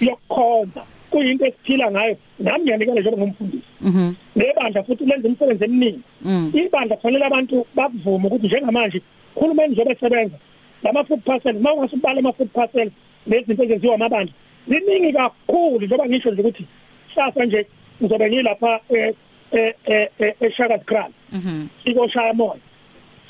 Yokukhonza 0.01 0.83
kuyinto 1.11 1.45
esiphila 1.45 1.91
ngayo 1.91 2.17
nami 2.39 2.63
ngiyanikela 2.63 3.01
njengomfundisi 3.01 3.71
mhm. 3.81 4.13
Nebandla 4.35 4.83
futhi 4.83 5.05
lenza 5.05 5.27
imisebenzi 5.27 5.63
eminingi. 5.63 6.01
Mhm 6.21 6.75
ibandla 6.75 6.95
kufanele 6.97 7.25
abantu 7.25 7.65
bakuvume 7.75 8.27
ukuthi 8.27 8.47
njengamanje 8.47 9.01
khulumeni 9.35 9.73
njengoba 9.73 9.95
esebenza 9.95 10.37
lama 10.83 11.03
food 11.03 11.21
parcel 11.23 11.59
mawungase 11.59 11.95
ubale 11.95 12.19
ama 12.19 12.33
food 12.33 12.49
parcel 12.49 12.91
lezinto 13.27 13.63
ezenziwa 13.63 13.95
amabandla 13.95 14.33
ziningi 14.67 15.13
kakhulu 15.13 15.85
njengoba 15.85 16.09
ngisho 16.09 16.31
nje 16.31 16.41
ukuthi 16.41 16.65
sasa 17.15 17.45
nje 17.45 17.67
ngizobe 18.01 18.29
ngilapha 18.29 18.79
eh 18.89 19.13
eh 19.51 19.73
eh 20.19 20.33
eShaka 20.39 20.77
Grand. 20.77 21.13
Mhm. 21.31 21.67
Sikoshaya 21.85 22.33
moya. 22.33 22.59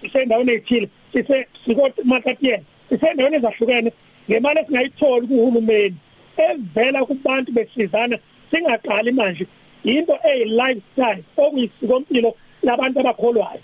Sisendaweni 0.02 0.52
ethile. 0.52 0.90
Sise 1.14 1.48
sikomatatiyen 1.66 2.64
sisendaweni 2.90 3.36
ezahlukene. 3.36 3.92
Ngemali 4.30 4.60
esingayitholi 4.60 5.28
kuhulumeni 5.28 5.96
evela 6.38 7.06
kubantu 7.06 7.52
besizana 7.52 8.18
singaqali 8.52 9.12
manje. 9.12 9.48
Into 9.84 10.18
eyi 10.24 10.46
lifestyle 10.46 11.24
okuyisikompilo 11.38 12.36
labantu 12.64 13.00
abakholwayo. 13.00 13.62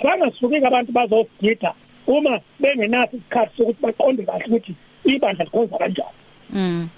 Abangasuki 0.00 0.56
abantu 0.56 0.92
bazosigida 0.92 1.74
uma 2.06 2.40
bengenaso 2.60 3.16
isikhathi 3.16 3.56
sokuthi 3.56 3.82
baqonde 3.82 4.22
kahle 4.22 4.44
ukuthi 4.46 4.74
ibandla 5.04 5.44
likhonza 5.44 5.78
kanjani. 5.78 6.25
Mm. 6.52 6.88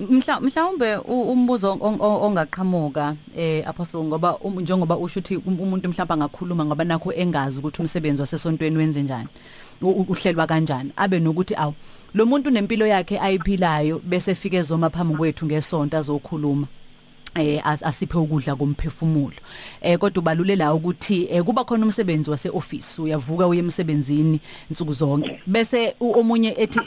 Mhla 0.00 0.40
mhlawumbe 0.40 0.96
umbuzo 0.96 1.72
on- 1.80 2.00
on- 2.00 2.22
ongaqhamuka 2.22 3.16
eh 3.36 3.68
apostle 3.68 4.04
ngoba 4.04 4.36
um- 4.38 4.60
njengoba 4.60 4.96
usho 4.96 5.20
ukuthi 5.20 5.36
um- 5.36 5.60
umuntu 5.60 5.88
mhlawumbe 5.88 6.14
angakhuluma 6.14 6.64
ngoba 6.64 6.84
nakho 6.84 7.12
engazi 7.12 7.58
ukuthi 7.58 7.82
umsebenzi 7.82 8.20
wasesontweni 8.20 8.76
wenze 8.76 9.02
njani 9.02 9.28
uhlelwa 9.82 10.46
kanjani 10.46 10.92
abe 10.96 11.20
nokuthi 11.20 11.54
awu 11.54 11.74
lo 12.14 12.26
muntu 12.26 12.50
nempilo 12.50 12.86
yakhe 12.86 13.18
ayiphilayo 13.20 13.98
bese 14.04 14.34
fike 14.34 14.62
zoma 14.62 14.90
phambi 14.90 15.14
kwethu 15.16 15.46
ngesonto 15.46 15.96
azokhuluma 15.96 16.66
eh 17.38 17.60
as- 17.64 17.82
asiphe 17.86 18.18
ukudla 18.18 18.56
komphefumulo 18.56 19.36
eh 19.82 19.98
kodwa 19.98 20.20
ubalulela 20.22 20.74
ukuthi 20.74 21.28
eh 21.30 21.42
kuba 21.42 21.64
khona 21.64 21.84
umsebenzi 21.86 22.30
wase 22.30 22.48
office 22.50 22.98
uyavuka 23.02 23.46
uye 23.46 23.60
emsebenzini 23.60 24.40
insuku 24.70 24.92
zonke. 24.92 25.40
Bese 25.46 25.94
omunye 26.00 26.54
ethi 26.58 26.80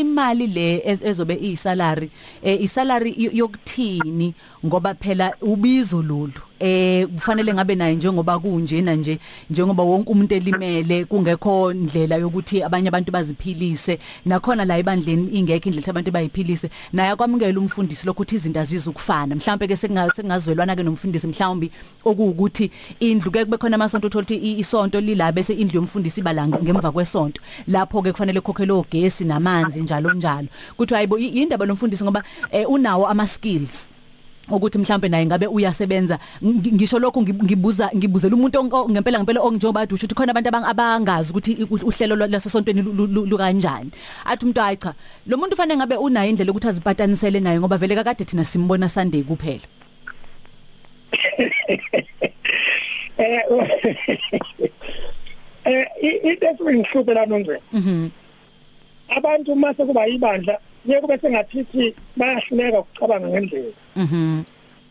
imali 0.00 0.46
le 0.46 0.78
ez- 0.86 1.02
ezobe 1.04 1.34
iyisalary 1.34 2.10
eh 2.42 2.62
isalary 2.62 3.14
yo- 3.18 3.30
yokuthini? 3.32 4.34
Ngoba 4.66 4.94
phela 4.94 5.34
ubizo 5.42 6.02
lolu. 6.02 6.32
Eh 6.60 7.06
kufanele 7.06 7.54
ngabe 7.54 7.74
naye 7.74 7.94
njengoba 7.94 8.38
kunjena 8.38 8.94
nje 8.94 9.18
njengoba 9.50 9.82
wonke 9.82 10.10
umuntu 10.12 10.34
elimele 10.34 11.04
kungekho 11.04 11.72
ndlela 11.72 12.16
yokuthi 12.16 12.62
abanye 12.62 12.88
abantu 12.88 13.12
baziphilise. 13.12 13.98
Nakhona 14.24 14.64
la 14.64 14.78
ebandleni 14.78 15.28
ingekho 15.38 15.68
indlela 15.68 15.88
abantu 15.88 16.10
bayiphilise. 16.10 16.70
Naye 16.92 17.10
akwamukela 17.10 17.60
umfundisi 17.60 18.06
lokuthi 18.06 18.34
izinto 18.36 18.60
azizukufana. 18.60 19.36
Mhlawumbe 19.36 19.66
ke 19.68 19.76
sengazwelwana 19.76 20.76
ke 20.76 20.82
nomfundisi 20.82 21.26
mhlawumbe 21.26 21.70
okuwukuthi 22.04 22.70
indlu 23.00 23.30
ke 23.30 23.44
kube 23.44 23.56
khona 23.58 23.74
amasonto 23.76 24.06
uthola 24.06 24.22
ukuthi 24.22 24.34
i- 24.36 24.58
isonto 24.58 25.00
lila 25.00 25.32
bese 25.32 25.52
indlu 25.54 25.76
yomfundisi 25.76 26.20
ibalanga 26.20 26.58
ngemva 26.62 26.92
kwesonto. 26.92 27.40
Lapho 27.68 28.02
ke 28.02 28.12
kufanele 28.12 28.40
khokhele 28.40 28.72
ogesi 28.72 29.24
namanzi 29.24 29.82
njalo 29.82 30.12
njalo. 30.14 30.48
Kuthi 30.76 30.94
hayibo 30.94 31.18
i- 31.18 31.28
indaba 31.42 31.66
lomfundisi 31.66 32.04
ngoba 32.04 32.22
eh, 32.52 32.64
unawo 32.70 33.06
ama 33.06 33.26
skills 33.26 33.88
ukuthi 34.50 34.78
mhlambe 34.78 35.08
naye 35.08 35.26
ngabe 35.26 35.46
uyasebenza 35.46 36.18
Ngi- 36.42 36.72
ngisho 36.74 36.98
lokho 36.98 37.20
ngib- 37.20 37.44
ngibuza 37.44 37.90
ngibuzela 37.96 38.34
umuntu 38.36 38.64
ngempela 38.90 39.18
ngempela 39.18 39.40
onjengoba 39.42 39.82
usho 39.90 40.06
ukuthi 40.06 40.14
khona 40.14 40.30
abantu 40.30 40.48
abang- 40.50 40.68
abangazi 40.70 41.30
ukuthi 41.30 41.52
uhlelo 41.64 42.14
lu- 42.16 43.26
lukanjani 43.26 43.90
athi 44.24 44.42
umuntu 44.44 44.60
hayi 44.60 44.76
cha 44.76 44.94
lo 45.26 45.36
muntu 45.36 45.56
fanele 45.56 45.76
ngabe 45.76 45.96
unayo 45.96 46.30
indlela 46.30 46.50
ukuthi 46.52 46.68
azipatanisele 46.68 47.40
naye 47.40 47.58
ngoba 47.58 47.78
vele 47.78 47.94
kakade 47.94 48.24
thina 48.24 48.44
simbona 48.44 48.88
Sunday 48.88 49.22
kuphela 49.22 49.66
eh 53.16 53.42
eh 55.64 55.86
into 56.22 56.46
esingihluphe 56.46 57.14
la 57.14 57.26
nongcebo 57.26 57.60
mhm 57.72 58.08
abantu 59.16 59.56
mase 59.56 59.84
kuba 59.84 60.06
ibandla 60.08 60.58
kuye 60.86 61.00
kube 61.00 61.18
sengathithi 61.18 61.94
bayahluleka 62.16 62.78
ukucabanga 62.78 63.28
ngendlela. 63.28 63.72
Mhm. 63.96 64.44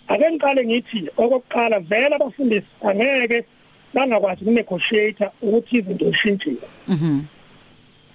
Ake 0.07 0.31
ngiqale 0.31 0.65
ngithi 0.65 1.09
okokuqala 1.17 1.79
vele 1.79 2.15
abafundisi 2.15 2.67
angeke 2.83 3.45
bangakwazi 3.93 4.41
ukunegotiate 4.43 5.25
ukuthi 5.41 5.77
izinto 5.77 6.05
zishintshe. 6.11 6.51
Mhm. 6.87 7.21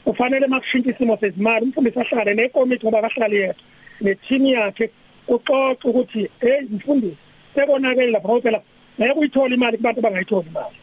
Kufanele 0.05 0.47
makushintsha 0.47 0.91
isimo 0.91 1.17
sezimali 1.21 1.65
umfundisi 1.65 1.99
ahlale 2.01 2.35
nekomiti 2.35 2.87
ngoba 2.87 3.03
kahlali 3.03 3.37
yedwa 3.37 3.65
neteam 4.01 4.47
yakhe 4.47 4.91
uxoxe 5.29 5.89
ukuthi 5.89 6.31
hey 6.41 6.61
mfundisi 6.71 7.17
sekonakele 7.55 8.11
lapha 8.11 8.29
ngoba 8.29 8.43
phela 8.43 8.61
ngeke 8.99 9.19
uyithola 9.19 9.55
imali 9.55 9.77
kubantu 9.77 9.99
abangayitholi 10.01 10.49
imali. 10.49 10.79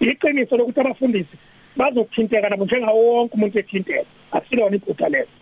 Iqiniso 0.00 0.56
lokuthi 0.56 0.80
abafundisi 0.80 1.36
bazokuthinteka 1.76 2.48
nabo 2.48 2.64
njengawo 2.64 3.00
wonke 3.06 3.34
umuntu 3.34 3.58
ethinteka 3.58 4.06
asilona 4.32 4.76
iphutha 4.76 5.08
leso 5.08 5.35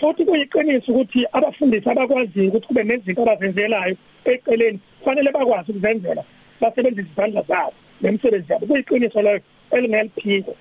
futhi 0.00 0.24
kuyiqiniso 0.24 0.92
ukuthi 0.92 1.26
abafundisi 1.32 1.88
abakwaziyo 1.88 2.48
ukuthi 2.48 2.66
kube 2.66 2.82
nezinto 2.84 3.22
abazenzelayo 3.22 3.96
eceleni 4.24 4.78
kufanele 5.00 5.32
bakwazi 5.32 5.70
ukuzenzela 5.70 6.22
basebenzise 6.60 7.08
izandla 7.12 7.42
zabo 7.48 7.72
nemisebenzi 8.00 8.52
yabo. 8.52 8.66
Kuyiqiniso 8.66 9.22
leyo 9.22 9.40
elingeliphiko 9.70 10.56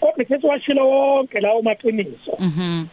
kodwa 0.00 0.24
ke 0.24 0.40
siwashilo 0.40 0.88
wonke 0.90 1.40
lawo 1.40 1.62
maqiniso. 1.62 2.36
Mhm. 2.38 2.86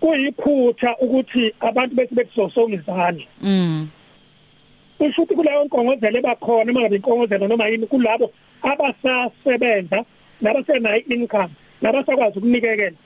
Kuyiphutha 0.00 0.96
ukuthi 1.00 1.54
abantu 1.60 1.94
bese 1.94 2.14
bekusosonga 2.14 2.74
izandla. 2.74 3.26
Mm. 3.40 3.88
Kusho 4.98 5.22
ukuthi 5.22 5.34
kuleyo 5.34 5.64
nkongozelo 5.64 6.18
ebakhona 6.18 6.70
uma 6.70 6.80
ngabe 6.80 6.96
inkongozelo 6.96 7.48
noma 7.48 7.68
yini 7.68 7.86
kulabo 7.86 8.32
abasasebenza 8.62 10.04
nabasenayo 10.40 11.02
income 11.08 11.52
nabasakwazi 11.82 12.38
ukunikekela 12.38 12.96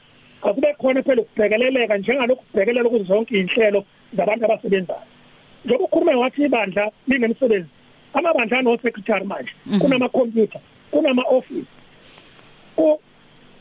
akube 0.43 0.75
khona 0.79 1.03
phela 1.03 1.23
ukubhekeleleka 1.23 1.99
njengalokhu 1.99 2.45
kubhekelela 2.45 2.89
kuzo 2.89 3.05
zonke 3.05 3.41
inhlelo 3.41 3.85
zabantu 4.17 4.45
abasebenzayo. 4.45 5.01
Njengoba 5.65 5.85
ukhuluma 5.85 6.17
wathi 6.17 6.43
ibandla 6.45 6.91
linemisebenzi 7.09 7.69
amabandla 8.15 8.59
ano 8.59 8.79
secretary 8.83 9.25
manje 9.25 9.53
kunama 9.81 10.09
computer 10.09 10.61
kunama 10.91 11.23
office 11.23 11.67
ku 12.77 13.01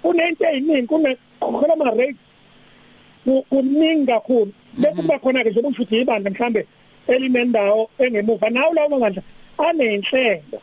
kunento 0.02 0.46
eyiningi 0.46 0.88
kune 0.88 1.18
khona 1.40 1.74
ama 1.74 1.92
rates 1.92 2.22
kuningi 3.50 4.06
kakhulu. 4.06 4.54
Bese 4.78 4.96
kuba 4.96 5.20
khona 5.20 5.44
ke 5.44 5.50
njengoba 5.50 5.70
usho 5.70 5.96
ibandla 5.96 6.32
mhlambe 6.32 6.68
elinendawo 7.08 7.90
engemuva 8.00 8.50
nawo 8.50 8.74
lawo 8.74 8.90
mabandla 8.90 9.22
anenhlelo. 9.58 10.62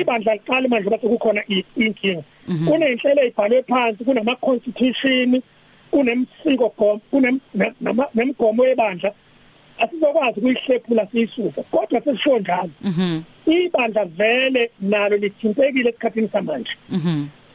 Ibandla 0.00 0.34
liqala 0.34 0.68
manje 0.68 0.90
bese 0.90 1.08
kukhona 1.08 1.42
inkinga. 1.76 2.22
Kunenhlelo 2.66 3.22
ezibhalwe 3.22 3.62
phansi 3.62 4.04
kunama 4.04 4.36
constitution 4.36 5.42
kunemsiko 5.90 6.68
gom 6.78 7.00
kunemgomo 7.10 8.64
yebandla. 8.66 9.12
Asizokwazi 9.78 10.40
ukuyihlephula 10.40 11.06
siyisusa 11.06 11.62
kodwa 11.70 12.00
sesisho 12.00 12.38
njalo. 12.38 12.70
Ibandla 13.46 14.04
vele 14.04 14.70
nalo 14.80 15.16
lithintekile 15.16 15.90
esikhathini 15.90 16.28
samanje. 16.32 16.76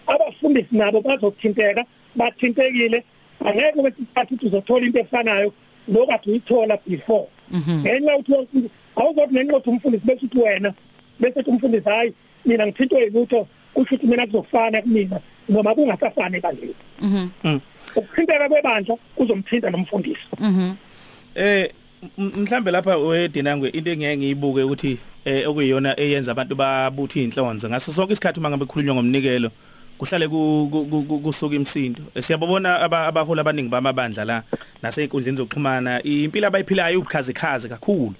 Abafundisi 0.07 0.67
nabo 0.71 1.01
bazothinteka 1.01 1.85
bathintekile. 2.15 3.03
Angeke 3.45 3.81
bese 3.81 4.01
bathi 4.15 4.45
uzothola 4.45 4.85
into 4.85 4.99
efanayo 4.99 5.53
lokade 5.87 6.31
uyithola 6.31 6.77
before. 6.87 7.27
Ngenxa 7.53 8.17
ukuthi 8.17 8.69
awuzothi 8.95 9.39
ukuthi 9.39 9.69
umfundisi 9.69 10.05
bese 10.05 10.25
uthi 10.25 10.39
wena 10.39 10.73
bese 11.19 11.39
uthi 11.39 11.49
umfundisi 11.49 11.89
hayi 11.89 12.13
mina 12.45 12.67
ngithintwe 12.67 13.01
yilutho 13.01 13.47
kusho 13.73 13.95
ukuthi 13.95 14.07
mina 14.07 14.25
kuzofana 14.25 14.81
kumina 14.81 15.19
noma 15.49 15.75
kungasafani 15.75 16.37
ebandleni 16.37 16.75
mhm. 17.01 17.59
Ukuthinteka 17.95 18.49
kwebandla 18.49 18.97
kuzomthinta 19.15 19.69
nomfundisi. 19.69 20.21
Mhm. 20.39 20.73
Eh 21.35 21.69
mhlambe 22.17 22.71
lapha 22.71 22.97
wedinangwe 22.97 23.69
into 23.69 23.91
engeke 23.91 24.17
ngiyibuke 24.17 24.63
ukuthi 24.63 24.97
eh 25.25 25.49
okuyiyona 25.49 25.99
eyenza 25.99 26.31
abantu 26.31 26.55
babuthi 26.55 27.23
inhlonze 27.23 27.69
ngaso 27.69 27.91
sonke 27.91 28.13
isikhathi 28.13 28.39
uma 28.39 28.49
ngabe 28.49 28.65
khulunywa 28.65 28.95
ngomnikelo 28.95 29.51
kuhlale 29.99 30.27
ku- 30.27 30.69
ku- 30.71 30.85
ku- 30.85 31.03
ku- 31.03 31.19
kusuka 31.19 31.55
imsindo. 31.55 32.01
Eh, 32.15 32.23
siyabona 32.23 32.79
aba- 32.79 33.07
abahola 33.07 33.41
abaningi 33.41 33.69
bamabandla 33.69 34.25
la 34.25 34.43
nasey'nkundleni 34.81 35.37
zokuxhumana. 35.37 36.01
Impilo 36.03 36.47
abayiphilayo 36.47 36.99
ubukhazikhazi 36.99 37.69
kakhulu. 37.69 38.15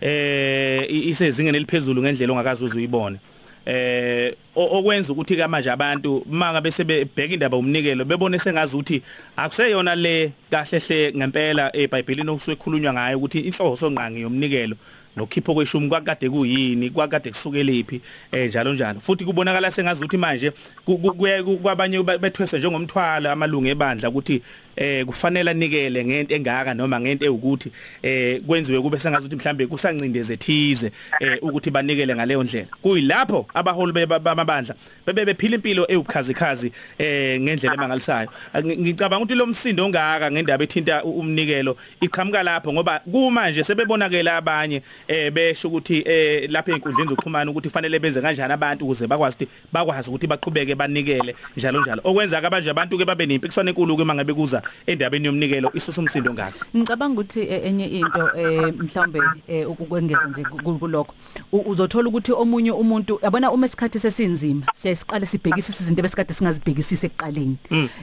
Eh 0.00 0.86
isezingeni 0.90 1.56
eliphezulu 1.58 2.02
ngendlela 2.02 2.32
ongakazi 2.32 2.64
uzuyibone 2.64 3.18
eh 3.66 4.32
okwenza 4.56 5.12
ukuthi 5.12 5.36
ke 5.36 5.46
manje 5.46 5.70
abantu 5.70 6.24
manga 6.30 6.60
bese 6.60 6.84
bebheka 6.84 7.34
indaba 7.34 7.56
umnikelo 7.56 8.04
bebone 8.04 8.38
sengazi 8.38 8.74
ukuthi 8.76 9.02
akuseyona 9.36 9.94
le 9.94 10.32
kahle 10.50 10.78
hle 10.80 11.12
ngempela 11.16 11.70
eBhayibhelini 11.76 12.30
okusuke 12.30 12.56
khulunywa 12.56 12.92
ngayo 12.92 13.18
ukuthi 13.18 13.40
inhloso 13.40 13.90
ngqangi 13.90 14.20
yomnikelo. 14.20 14.76
Nokhipho 15.20 15.54
kweshumi 15.54 15.88
kwakade 15.88 16.30
kuyini 16.30 16.90
kwakade 16.90 17.30
kusukelephi 17.30 18.00
eh 18.32 18.48
njalo 18.48 18.72
njalo. 18.72 19.00
Futhi 19.00 19.24
kubonakala 19.24 19.70
sengazi 19.70 20.00
ukuthi 20.04 20.16
manje 20.16 20.50
ku- 20.84 20.98
ku- 20.98 21.14
ku- 21.14 21.56
kwabanye 21.62 22.02
ba- 22.02 22.18
bethwese 22.18 22.58
njengomthwalo 22.58 23.30
amalungu 23.30 23.68
ebandla 23.68 24.08
ukuthi 24.08 24.42
eh 24.76 25.04
kufanele 25.04 25.50
anikele 25.50 26.04
ngento 26.04 26.34
engaka 26.34 26.74
noma 26.74 27.00
ngento 27.00 27.26
ewukuthi 27.26 27.70
eh 28.02 28.40
kwenziwe 28.46 28.80
kube 28.82 28.98
sengazi 28.98 29.26
ukuthi 29.26 29.36
mhlambe 29.36 29.66
kusancindeze 29.66 30.36
thize 30.36 30.90
eh 31.20 31.38
ukuthi 31.42 31.70
banikele 31.70 32.14
ngaleyo 32.14 32.42
ndlela. 32.42 32.66
Kuyilapho 32.82 33.46
abaholi 33.54 34.06
bamabandla 34.06 34.74
bebe 35.06 35.24
bephila 35.24 35.54
impilo 35.54 35.84
ewubukhazikhazi 35.88 36.72
eh 36.98 37.40
ngendlela 37.40 37.74
emangalisayo. 37.74 38.28
Ngi- 38.54 38.78
ngicabanga 38.78 39.24
ukuthi 39.24 39.34
lo 39.34 39.46
msindo 39.46 39.84
ongaka 39.84 40.30
ngendaba 40.30 40.64
ethinta 40.64 41.04
umnikelo 41.04 41.76
iqhamuka 42.00 42.42
lapho 42.42 42.72
ngoba 42.72 43.00
kumanje 43.00 43.62
sebebonakela 43.62 44.36
abanye 44.36 44.82
eh 45.10 45.30
besho 45.32 45.68
ukuthi 45.68 46.02
eh 46.06 46.46
lapha 46.50 46.72
einkundleni 46.72 47.08
zokuxhumana 47.10 47.50
ukuthi 47.50 47.68
kufanele 47.68 47.98
benze 47.98 48.20
kanjani 48.20 48.52
abantu 48.52 48.84
ukuze 48.84 49.06
bakwazi 49.06 49.36
ukuthi 49.36 49.48
bakwazi 49.72 50.08
ukuthi 50.10 50.26
baqhubeke 50.26 50.74
banikele 50.74 51.34
njalo 51.56 51.80
njalo. 51.80 52.00
Okwenza 52.04 52.40
kabanje 52.40 52.70
abantu 52.70 52.98
ke 52.98 53.04
babe 53.04 53.26
nempikiswano 53.26 53.70
enkulu 53.70 53.96
ke 53.96 54.04
mangabe 54.04 54.34
kuza 54.34 54.62
endabeni 54.86 55.26
yomnikelo 55.26 55.70
isusa 55.74 56.00
umsindo 56.00 56.32
ngaka 56.32 56.54
Ngicabanga 56.76 57.20
ukuthi 57.20 57.40
eh, 57.40 57.66
enye 57.66 57.86
into 57.86 58.22
eh 58.38 58.72
mhlawumbe 58.78 59.20
eh, 59.48 59.70
ukwengeza 59.70 60.24
nje 60.28 60.42
ku- 60.44 60.78
kulokho. 60.78 61.14
U- 61.52 61.64
uzothola 61.70 62.08
ukuthi 62.08 62.32
omunye 62.32 62.70
umuntu 62.70 63.18
yabona 63.22 63.50
uma 63.50 63.66
isikhathi 63.66 63.98
sesinzima 63.98 64.66
siyasiqala 64.78 65.26
sibhekisisa 65.26 65.84
izinto 65.84 66.02
besikade 66.02 66.34
singazibhekisisa 66.34 67.06
ekuqaleni. 67.06 67.56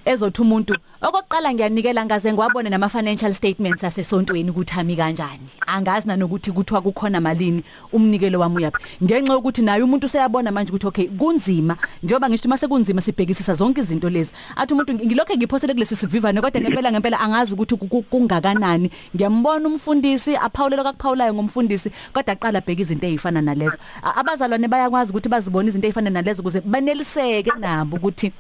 Ezothi 0.06 0.42
umuntu 0.42 0.76
okokuqala 1.02 1.54
ngiyanikela 1.54 2.06
ngaze 2.06 2.34
ngiwabone 2.34 2.70
nama 2.70 2.90
financial 2.90 3.34
statements 3.34 3.84
asesontweni 3.84 4.50
ukuthi 4.52 4.80
ami 4.80 4.96
kanjani. 4.96 5.48
Angazi 5.68 6.08
nanokuthi 6.08 6.52
kuthiwa 6.52 6.82
kukhona 6.98 7.22
malini 7.22 7.64
umnikelo 7.94 8.40
wami 8.40 8.56
uyaphi? 8.58 8.84
Ngenxa 9.04 9.34
yokuthi 9.34 9.62
naye 9.62 9.84
umuntu 9.84 10.06
useyabona 10.06 10.52
manje 10.52 10.72
ukuthi 10.72 10.88
okay 10.88 11.08
kunzima. 11.08 11.78
Njengoba 12.04 12.30
ngisho 12.30 12.50
mase 12.50 12.68
kunzima 12.68 13.02
sibhekisisa 13.02 13.54
zonke 13.54 13.82
izinto 13.82 14.10
lezi. 14.10 14.32
Athi 14.56 14.74
umuntu 14.74 14.94
ngilokho 14.94 15.36
ngiphosele 15.36 15.74
kulesi 15.74 15.96
sivivane 15.96 16.42
kodwa 16.42 16.62
ngempela 16.62 16.92
ngempela 16.92 17.20
angazi 17.20 17.54
ukuthi 17.54 17.76
ku- 17.78 17.88
ku- 17.88 18.04
kungakanani. 18.04 18.90
Ngiyambona 19.16 19.68
umfundisi 19.70 20.36
aphawulela 20.36 20.84
kakuphawulayo 20.84 21.34
ngomfundisi 21.34 21.92
kodwa 22.14 22.34
aqala 22.34 22.62
bheka 22.62 22.82
izinto 22.82 23.08
ezifana 23.08 23.42
nalezo. 23.42 23.78
Abazalwane 24.02 24.68
bayakwazi 24.68 25.12
ukuthi 25.12 25.30
bazibone 25.30 25.70
izinto 25.70 25.88
ezifana 25.88 26.10
nalezo 26.10 26.42
ukuze 26.42 26.62
baneliseke 26.62 27.52
nabo 27.60 27.98
ukuthi 27.98 28.32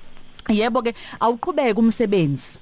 yebo 0.49 0.81
ke 0.81 0.93
awuqhubeke 1.19 1.79
umsebenzi. 1.79 2.59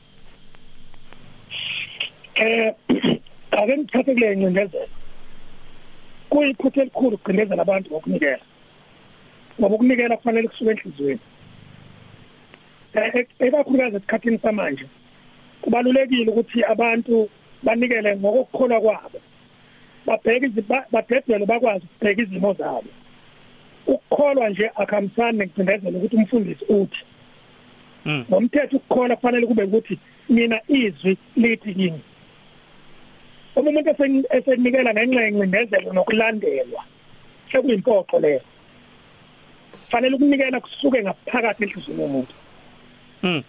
Eh 2.35 2.73
ake 3.51 3.77
ngithathe 3.77 4.13
kule 4.13 4.35
ncindezelo 4.35 4.94
kuyiphutha 6.35 6.81
elikhulu 6.81 7.15
ukucindezela 7.15 7.61
abantu 7.61 7.89
ngokunikela. 7.91 8.43
Ngoba 9.59 9.75
ukunikela 9.75 10.17
kufanele 10.17 10.47
kusuke 10.47 10.71
enhlizweni. 10.71 11.19
Eh, 12.93 13.25
ekakhulukazi 13.39 13.95
esikhathini 13.95 14.39
samanje 14.39 14.85
kubalulekile 15.61 16.31
ukuthi 16.31 16.63
abantu 16.63 17.29
banikele 17.63 18.15
ngokukholwa 18.15 18.81
kwabo. 18.81 19.19
Babheke 20.05 20.45
izi- 20.47 20.85
badedele 20.91 21.45
bakwazi 21.45 21.85
ukubheka 21.85 22.21
izimo 22.21 22.53
zabo. 22.53 22.89
Ukukholwa 23.87 24.49
nje 24.49 24.71
akuhambisani 24.75 25.37
nekucindezela 25.37 25.97
ukuthi 25.97 26.15
umfundisi 26.15 26.65
uthi. 26.69 27.03
Mm. 28.05 28.25
ngomthetho 28.29 28.77
ukukholwa 28.77 29.15
kufanele 29.15 29.47
kube 29.47 29.63
ukuthi 29.63 29.99
mina 30.29 30.61
izwi 30.67 31.17
lithi 31.35 31.73
kimi. 31.73 32.01
Uma 33.55 33.69
umuntu 33.69 33.89
esen- 33.93 34.27
esenikela 34.37 34.91
ngenxa 34.93 35.21
yencindezelo 35.25 35.89
nokulandelwa 35.93 36.81
sekuyimpoqo 37.51 38.19
leyo 38.19 38.41
fanele 39.91 40.15
ukunikela 40.15 40.59
kusuke 40.59 40.99
ngaphakathi 41.03 41.63
enhliziyweni 41.63 42.03
yomuntu. 42.03 42.33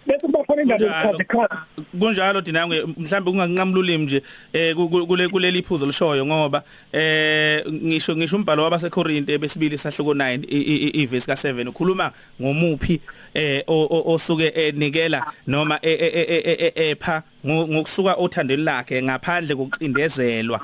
Bese 0.05 0.19
kuba 0.21 0.39
khona 0.43 0.61
indaba 0.61 0.79
Kunjalo. 0.79 1.11
yokuchaza 1.19 1.65
kunjalo 1.99 2.41
dinangwe 2.41 2.83
mhlambe 2.97 3.31
kunganqamluli 3.31 3.97
nje 3.97 4.21
eh 4.53 4.75
ku- 4.75 4.89
ku- 4.89 5.07
kule 5.07 5.27
kuleli 5.27 5.59
iphuzo 5.59 5.85
lishoyo 5.85 6.25
ngoba 6.25 6.63
eh 6.93 7.63
ngisho 7.71 8.15
ngisho 8.17 8.35
umbhalo 8.35 8.63
wabaseKorinte 8.63 9.37
besibili 9.37 9.77
sahluko 9.77 10.13
9 10.13 10.43
i- 10.49 10.57
i- 10.57 10.77
i- 10.87 11.03
iverse 11.03 11.31
ka7 11.31 11.67
ukhuluma 11.69 12.11
ngomuphi 12.41 13.01
eh 13.33 13.63
osuke 13.67 14.47
enikela 14.55 15.25
noma 15.47 15.79
e- 15.81 15.91
e- 15.93 16.71
e- 16.75 16.89
epha 16.91 17.23
ngo- 17.45 17.67
ngokusuka 17.67 18.13
othandweni 18.17 18.63
lakhe 18.63 19.01
ngaphandle 19.03 19.55
kokucindezelwa. 19.55 20.59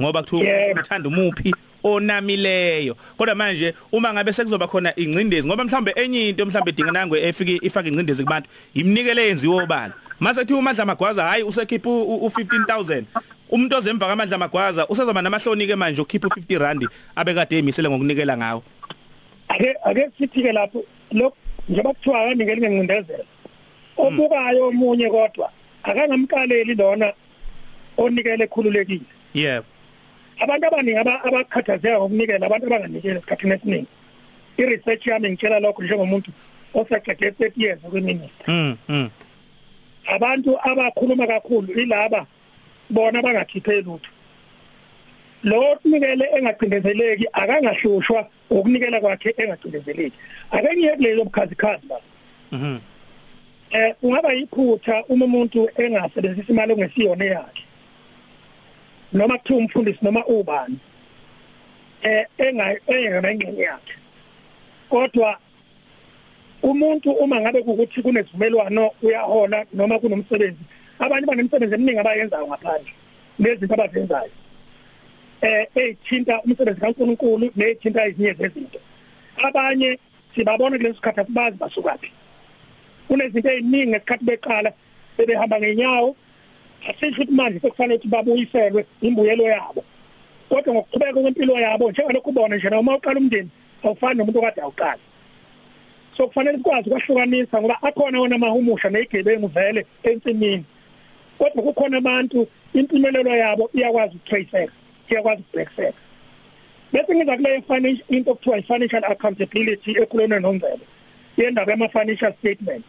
Ngoba 0.00 0.22
kuthiwa 0.22 0.80
uthanda 0.80 1.08
umuphi 1.08 1.54
onamileyo 1.92 2.96
kodwa 3.16 3.34
manje 3.34 3.74
uma 3.92 4.12
ngabe 4.12 4.32
sekuzoba 4.32 4.66
khona 4.66 4.92
ingcindezi 4.98 5.48
ngoba 5.48 5.64
mhlambe 5.64 5.92
enye 5.96 6.28
into 6.28 6.46
mhlambe 6.46 6.72
dinga 6.72 6.92
nangwe 6.92 7.22
efike 7.22 7.58
ifake 7.62 7.88
ingcindezi 7.88 8.24
kubantu 8.24 8.48
imnikele 8.74 9.26
yenziwe 9.26 9.62
obala. 9.62 9.92
Mase 10.20 10.40
kuthi 10.40 10.54
uMandla 10.54 10.86
Magwaza 10.86 11.22
hayi 11.24 11.42
usekhipha 11.42 11.90
u15000 11.90 13.02
umuntu 13.50 13.76
ozemva 13.76 14.06
kaMandla 14.06 14.38
Magwaza 14.38 14.88
usezoba 14.88 15.22
namahloni 15.22 15.66
ke 15.66 15.76
manje 15.76 16.00
ukhipha 16.00 16.28
u50 16.28 16.58
rand 16.58 16.88
abekade 17.16 17.58
emisele 17.58 17.88
ngokunikela 17.88 18.36
ngawo. 18.36 18.62
Ake 19.48 19.74
ake 19.84 20.10
sithi 20.18 20.42
ke 20.42 20.52
lapho 20.52 20.84
lo 21.12 21.32
njengoba 21.68 21.94
kuthiwa 21.94 22.20
akanikeli 22.20 22.60
ngencindezelo 22.60 23.24
obukayo 23.96 24.68
omunye 24.68 25.10
kodwa 25.10 25.50
akangamkaleli 25.82 26.74
lona 26.74 27.12
onikele 27.96 28.44
ekhululekile. 28.44 29.06
Yebo. 29.34 29.77
Abantu 30.40 30.66
abaningi 30.66 30.98
aba- 30.98 31.24
abakhathazeka 31.24 31.98
ngokunikela 31.98 32.46
abantu 32.46 32.66
abanganikeli 32.66 33.18
esikhathini 33.18 33.54
esiningi. 33.54 33.86
I-research 34.58 35.06
yami 35.06 35.30
ngitshela 35.30 35.60
lokho 35.60 35.82
njengomuntu 35.82 36.30
oseqede 36.74 37.30
30 37.30 37.52
years 37.56 37.80
kwiministry 37.80 38.44
mm 38.48 38.76
mm. 38.88 39.10
Abantu 40.06 40.58
abakhuluma 40.62 41.26
kakhulu 41.26 41.72
ilaba 41.72 42.26
bona 42.90 43.22
bangakhiphe 43.22 43.82
lutho. 43.82 44.10
Lo 45.42 45.76
kunikele 45.82 46.28
engacindezeleki 46.36 47.26
akangahlushwa 47.32 48.28
ukunikela 48.50 49.00
kwakhe 49.00 49.34
engacindezeleki 49.36 50.16
ake 50.50 50.76
ngiye 50.76 50.96
kulezo 50.96 51.24
bukhazikhazi 51.24 51.86
la 51.88 52.00
mhm 52.52 52.78
eh 53.70 53.94
ungaba 54.02 54.32
yiphutha 54.32 55.04
uma 55.08 55.24
umuntu 55.24 55.68
engasebenzisa 55.76 56.52
imali 56.52 56.72
ongesiyona 56.72 57.24
yakhe. 57.24 57.62
Noma 59.12 59.38
kuthiwa 59.38 59.58
umfundisi 59.58 59.98
noma 60.02 60.26
ubani 60.26 60.78
eh 62.02 62.26
enga 62.38 62.76
engena 62.86 63.30
ingxenye 63.32 63.62
yakhe. 63.62 63.94
Kodwa 64.88 65.38
umuntu 66.62 67.10
uma 67.10 67.40
ngabe 67.40 67.58
ukuthi 67.60 68.02
kunesivumelwano 68.02 68.90
uyahola 69.02 69.64
noma 69.72 69.98
kunomsebenzi 69.98 70.62
abantu 70.98 71.26
banemsebenzi 71.26 71.74
eminingi 71.74 72.00
abayenzayo 72.00 72.46
ngaphandle 72.46 72.92
lezinto 73.38 73.74
abazenzayo. 73.74 74.30
Eh 75.40 75.66
ethinta 75.74 76.42
umsebenzi 76.42 76.80
kaNkuluNkulu 76.80 77.50
nethinta 77.56 78.06
ezinye 78.06 78.34
zezinto. 78.34 78.80
Abanye 79.44 79.98
sibabona 80.34 80.76
kuleso 80.76 80.96
sikhathi 80.96 81.20
asibazi 81.20 81.56
basukaphi 81.56 82.12
kunezinto 83.08 83.50
eziningi 83.50 83.86
ngesikhathi 83.86 84.24
beqala 84.24 84.70
bebehamba 85.16 85.60
ngenyawo 85.60 86.16
asisho 86.86 87.22
ukuthi 87.22 87.32
manje 87.32 87.60
sekufanele 87.60 87.94
ukuthi 87.94 88.08
babuyiselwe 88.08 88.86
imbuyelo 89.00 89.44
yabo. 89.44 89.84
Kodwa 90.48 90.74
ngokuqhubeka 90.74 91.12
kwempilo 91.12 91.54
yabo 91.60 91.90
njengalokhu 91.90 92.30
ubona 92.30 92.56
nje 92.56 92.70
noma 92.70 92.96
uqala 92.96 93.20
umndeni 93.20 93.50
awufani 93.84 94.18
nomuntu 94.18 94.38
okade 94.38 94.60
awuqala. 94.60 95.00
So 96.16 96.26
kufanele 96.26 96.58
sikwazi 96.58 96.88
ukwahlukanisa 96.88 97.60
ngoba 97.60 97.82
akhona 97.82 98.20
wona 98.20 98.36
amahumusha 98.36 98.90
nezigebengu 98.90 99.48
vele 99.48 99.86
ensimini. 100.02 100.64
Kodwa 101.38 101.62
kukhona 101.62 101.96
abantu 101.98 102.48
impumelelo 102.74 103.30
yabo 103.30 103.70
iyakwazi 103.74 104.16
ukutraceka 104.16 104.72
iyakwazi 105.10 105.42
ukubreakseka 105.42 105.98
bese 106.92 107.14
ngiza 107.14 107.36
kule 107.36 107.62
financial 107.62 108.04
into 108.08 108.30
okuthiwa 108.30 108.62
financial 108.62 109.04
accountability 109.04 109.90
ekhulunwe 110.02 110.40
nongcebo 110.40 110.84
yendaba 111.36 111.72
yama 111.72 111.88
financial 111.88 112.32
statement. 112.40 112.84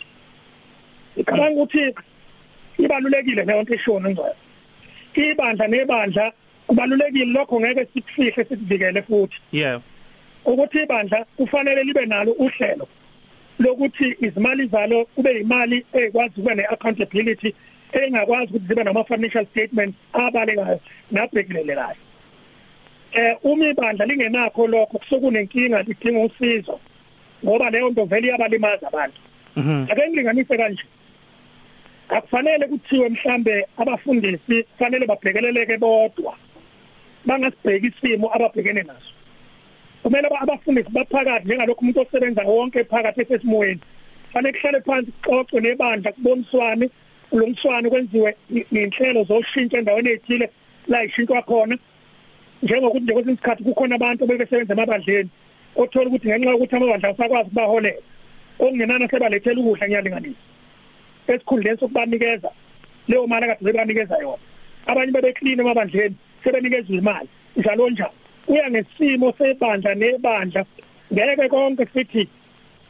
Ikhanga 1.16 1.50
ukuthi 1.50 1.94
ibalulekile 2.90 3.46
leyo 3.46 3.62
nto 3.64 3.74
ishona 3.76 4.10
ngcebo 4.10 4.36
ibandla 5.14 5.68
nebandla 5.68 6.32
kubalulekile 6.68 7.26
lokho 7.26 7.60
ngeke 7.60 7.88
sikufihle 7.94 8.46
sikuvikele 8.50 9.02
futhi. 9.02 9.38
Yebo 9.52 9.84
ukuthi 10.46 10.82
ibandla 10.84 11.26
kufanele 11.38 11.84
libe 11.84 12.06
nalo 12.06 12.32
uhlelo 12.32 12.88
lokuthi 13.60 14.16
izimali 14.20 14.68
zalo 14.68 15.06
kube 15.06 15.40
imali 15.40 15.86
ekwazi 15.94 16.34
ukuba 16.38 16.56
neaccountability 16.56 17.56
engakwazi 17.92 18.50
ukuthi 18.50 18.68
zibe 18.68 18.84
nama 18.84 19.04
financial 19.04 19.46
statements 19.46 19.98
abalekayo 20.14 20.80
nabhekelelekayo 21.12 22.02
eh 23.12 23.36
uma 23.44 23.68
ibandla 23.68 24.06
lingenakho 24.06 24.68
lokho 24.68 24.98
kusokunenkinga 24.98 25.84
lidinga 25.84 26.20
usizo 26.20 26.80
ngoba 27.44 27.70
leyo 27.70 27.90
nto 27.90 28.06
vele 28.06 28.28
iyabalimaza 28.28 28.88
abantu. 28.88 29.22
Mhm. 29.56 29.88
Ake 29.92 30.10
ngilinganise 30.10 30.58
kanje. 30.58 30.84
Akufanele 32.10 32.68
kuthiwe 32.68 33.10
mhlambe 33.10 33.66
abafundisi 33.78 34.66
fanele 34.80 35.06
babhekeleleke 35.08 35.78
bodwa. 35.78 36.36
Bangasibheki 37.26 37.88
isimo 38.04 38.28
ababhekene 38.36 38.84
naso. 38.84 39.14
Kumele 40.04 40.28
aba- 40.28 40.42
abafundisi 40.42 40.90
baphakathi 40.90 41.46
njengalokho 41.46 41.82
umuntu 41.82 42.02
osebenza 42.02 42.44
wonke 42.44 42.84
phakathi 42.84 43.22
esesimoyeni 43.22 43.82
fanele 44.34 44.54
kuhlale 44.58 44.82
phansi 44.82 45.12
kuxoxwe 45.12 45.62
nebandla 45.62 46.12
kuboniswane 46.12 46.90
kulungiswane 47.30 47.90
kwenziwe 47.90 48.36
i- 48.56 48.66
inhlelo 48.72 49.24
zoshintsha 49.24 49.78
endaweni 49.78 50.10
ethile 50.10 50.50
la 50.88 51.04
ishintshwa 51.04 51.42
khona. 51.42 51.78
Njengokuthi 52.64 53.04
nje 53.04 53.14
kwesinye 53.14 53.34
isikhathi 53.34 53.64
kukhona 53.64 53.96
abantu 53.96 54.26
bebesebenza 54.28 54.74
emabandleni 54.74 55.30
othola 55.76 56.08
ukuthi 56.08 56.28
ngenxa 56.28 56.50
yokuthi 56.52 56.76
amabandla 56.76 57.10
asakwazi 57.10 57.48
ukubaholela 57.50 58.02
okungenana 58.60 59.08
sebalethela 59.10 59.60
ukudla 59.62 59.88
ngiyalinganisa 59.88 60.49
esikhundleni 61.34 61.80
sokubanikeza 61.80 62.52
leyo 63.08 63.28
mali 63.28 63.46
akade 63.46 63.64
bebanikeza 63.66 64.18
yona. 64.22 64.44
Abanye 64.88 65.12
bebeclean 65.12 65.60
emabandleni 65.60 66.16
sebenikezwe 66.44 66.98
imali 66.98 67.30
njalo 67.56 67.90
njalo. 67.90 68.14
Uya 68.48 68.70
ngesimo 68.70 69.34
sebandla 69.38 69.96
nebandla. 69.96 70.66
Ngeke 71.14 71.50
konke 71.50 71.86
sithi 71.94 72.30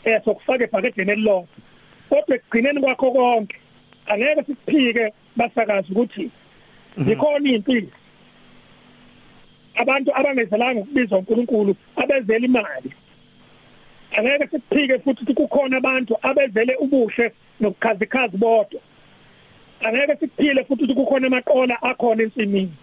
eh 0.03 0.21
sokufaka 0.25 0.63
ebhaketheni 0.63 1.11
elilodwa. 1.11 1.47
Kodwa 2.09 2.35
ekugcineni 2.35 2.79
kwakho 2.81 3.11
konke 3.11 3.55
angeke 4.09 4.43
sikuphike 4.47 5.13
basakazi 5.35 5.91
ukuthi 5.91 6.31
zikhona 6.97 7.49
impilo 7.49 7.91
abantu 9.75 10.09
abangezelanga 10.15 10.81
ukubizwa 10.81 11.17
uNkulunkulu 11.17 11.75
abezela 11.95 12.45
imali. 12.45 12.91
Angeke 14.19 14.43
sikuphike 14.51 14.99
futhi 14.99 15.23
ukuthi 15.23 15.33
kukhona 15.33 15.77
abantu 15.77 16.17
abezele 16.21 16.75
ubuhle 16.75 17.31
nokukhazikhazi 17.59 18.37
bodwa. 18.37 18.81
Angeke 19.81 20.17
sikuphile 20.19 20.63
futhi 20.63 20.83
ukuthi 20.83 20.93
kukhona 20.93 21.27
amaqola 21.27 21.81
akhona 21.81 22.23
ensimini. 22.23 22.73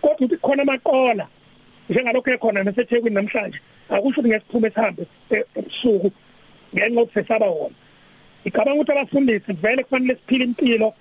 Kodwa 0.00 0.16
ukuthi 0.16 0.36
kukhona 0.36 0.62
amaqola 0.62 1.28
njengalokho 1.90 2.30
ekhona 2.30 2.64
naseThekwini 2.64 3.14
namhlanje 3.14 3.58
akusho 3.88 4.20
ukuthi 4.20 4.28
ngesiphume 4.28 4.70
sihambe 4.70 5.06
e- 5.30 5.44
ebusuku 5.56 6.10
ngenxa 6.74 7.00
yokuthi 7.00 7.14
sesaba 7.14 7.46
wona. 7.46 7.74
Ngicabanga 8.42 8.74
ukuthi 8.74 8.92
abafundisi 8.92 9.52
vele 9.52 9.82
kufanele 9.82 10.14
siphile 10.14 10.44
impilo 10.44 10.94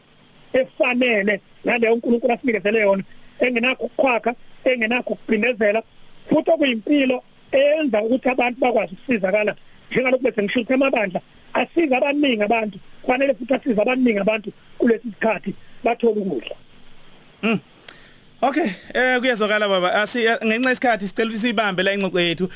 efanele 0.54 1.42
naleyo 1.64 1.94
uNkulunkulu 1.94 2.34
asinikezele 2.34 2.80
yona 2.80 3.04
engenakho 3.40 3.86
ukukhwakha 3.86 4.36
engenakho 4.64 5.14
ukuphindezela 5.14 5.84
futhi 6.30 6.52
okuyimpilo 6.52 7.24
eyenza 7.52 8.04
ukuthi 8.04 8.30
abantu 8.30 8.60
bakwazi 8.60 8.94
ukusizakala 8.94 9.56
njengalokhu 9.92 10.24
bese 10.24 10.44
ngisho 10.44 10.60
ukuthi 10.60 10.74
amabandla 10.74 11.22
asiza 11.54 11.98
abaningi 11.98 12.44
abantu 12.44 12.80
kufanele 13.02 13.34
futhi 13.34 13.54
asiza 13.54 13.82
abaningi 13.82 14.20
abantu 14.20 14.50
kulesi 14.78 15.08
sikhathi 15.14 15.56
bathole 15.84 16.20
ukudla 16.22 16.56
Okay, 18.44 18.74
eh 18.94 19.20
kuyezwakala 19.20 19.70
baba. 19.70 20.02
Asi 20.02 20.26
ngenxa 20.46 20.72
isikhathi 20.72 21.08
sicela 21.08 21.30
ukuthi 21.30 21.42
sibambe 21.42 21.84
la 21.84 21.94
ingxoxo 21.94 22.20
yethu. 22.20 22.50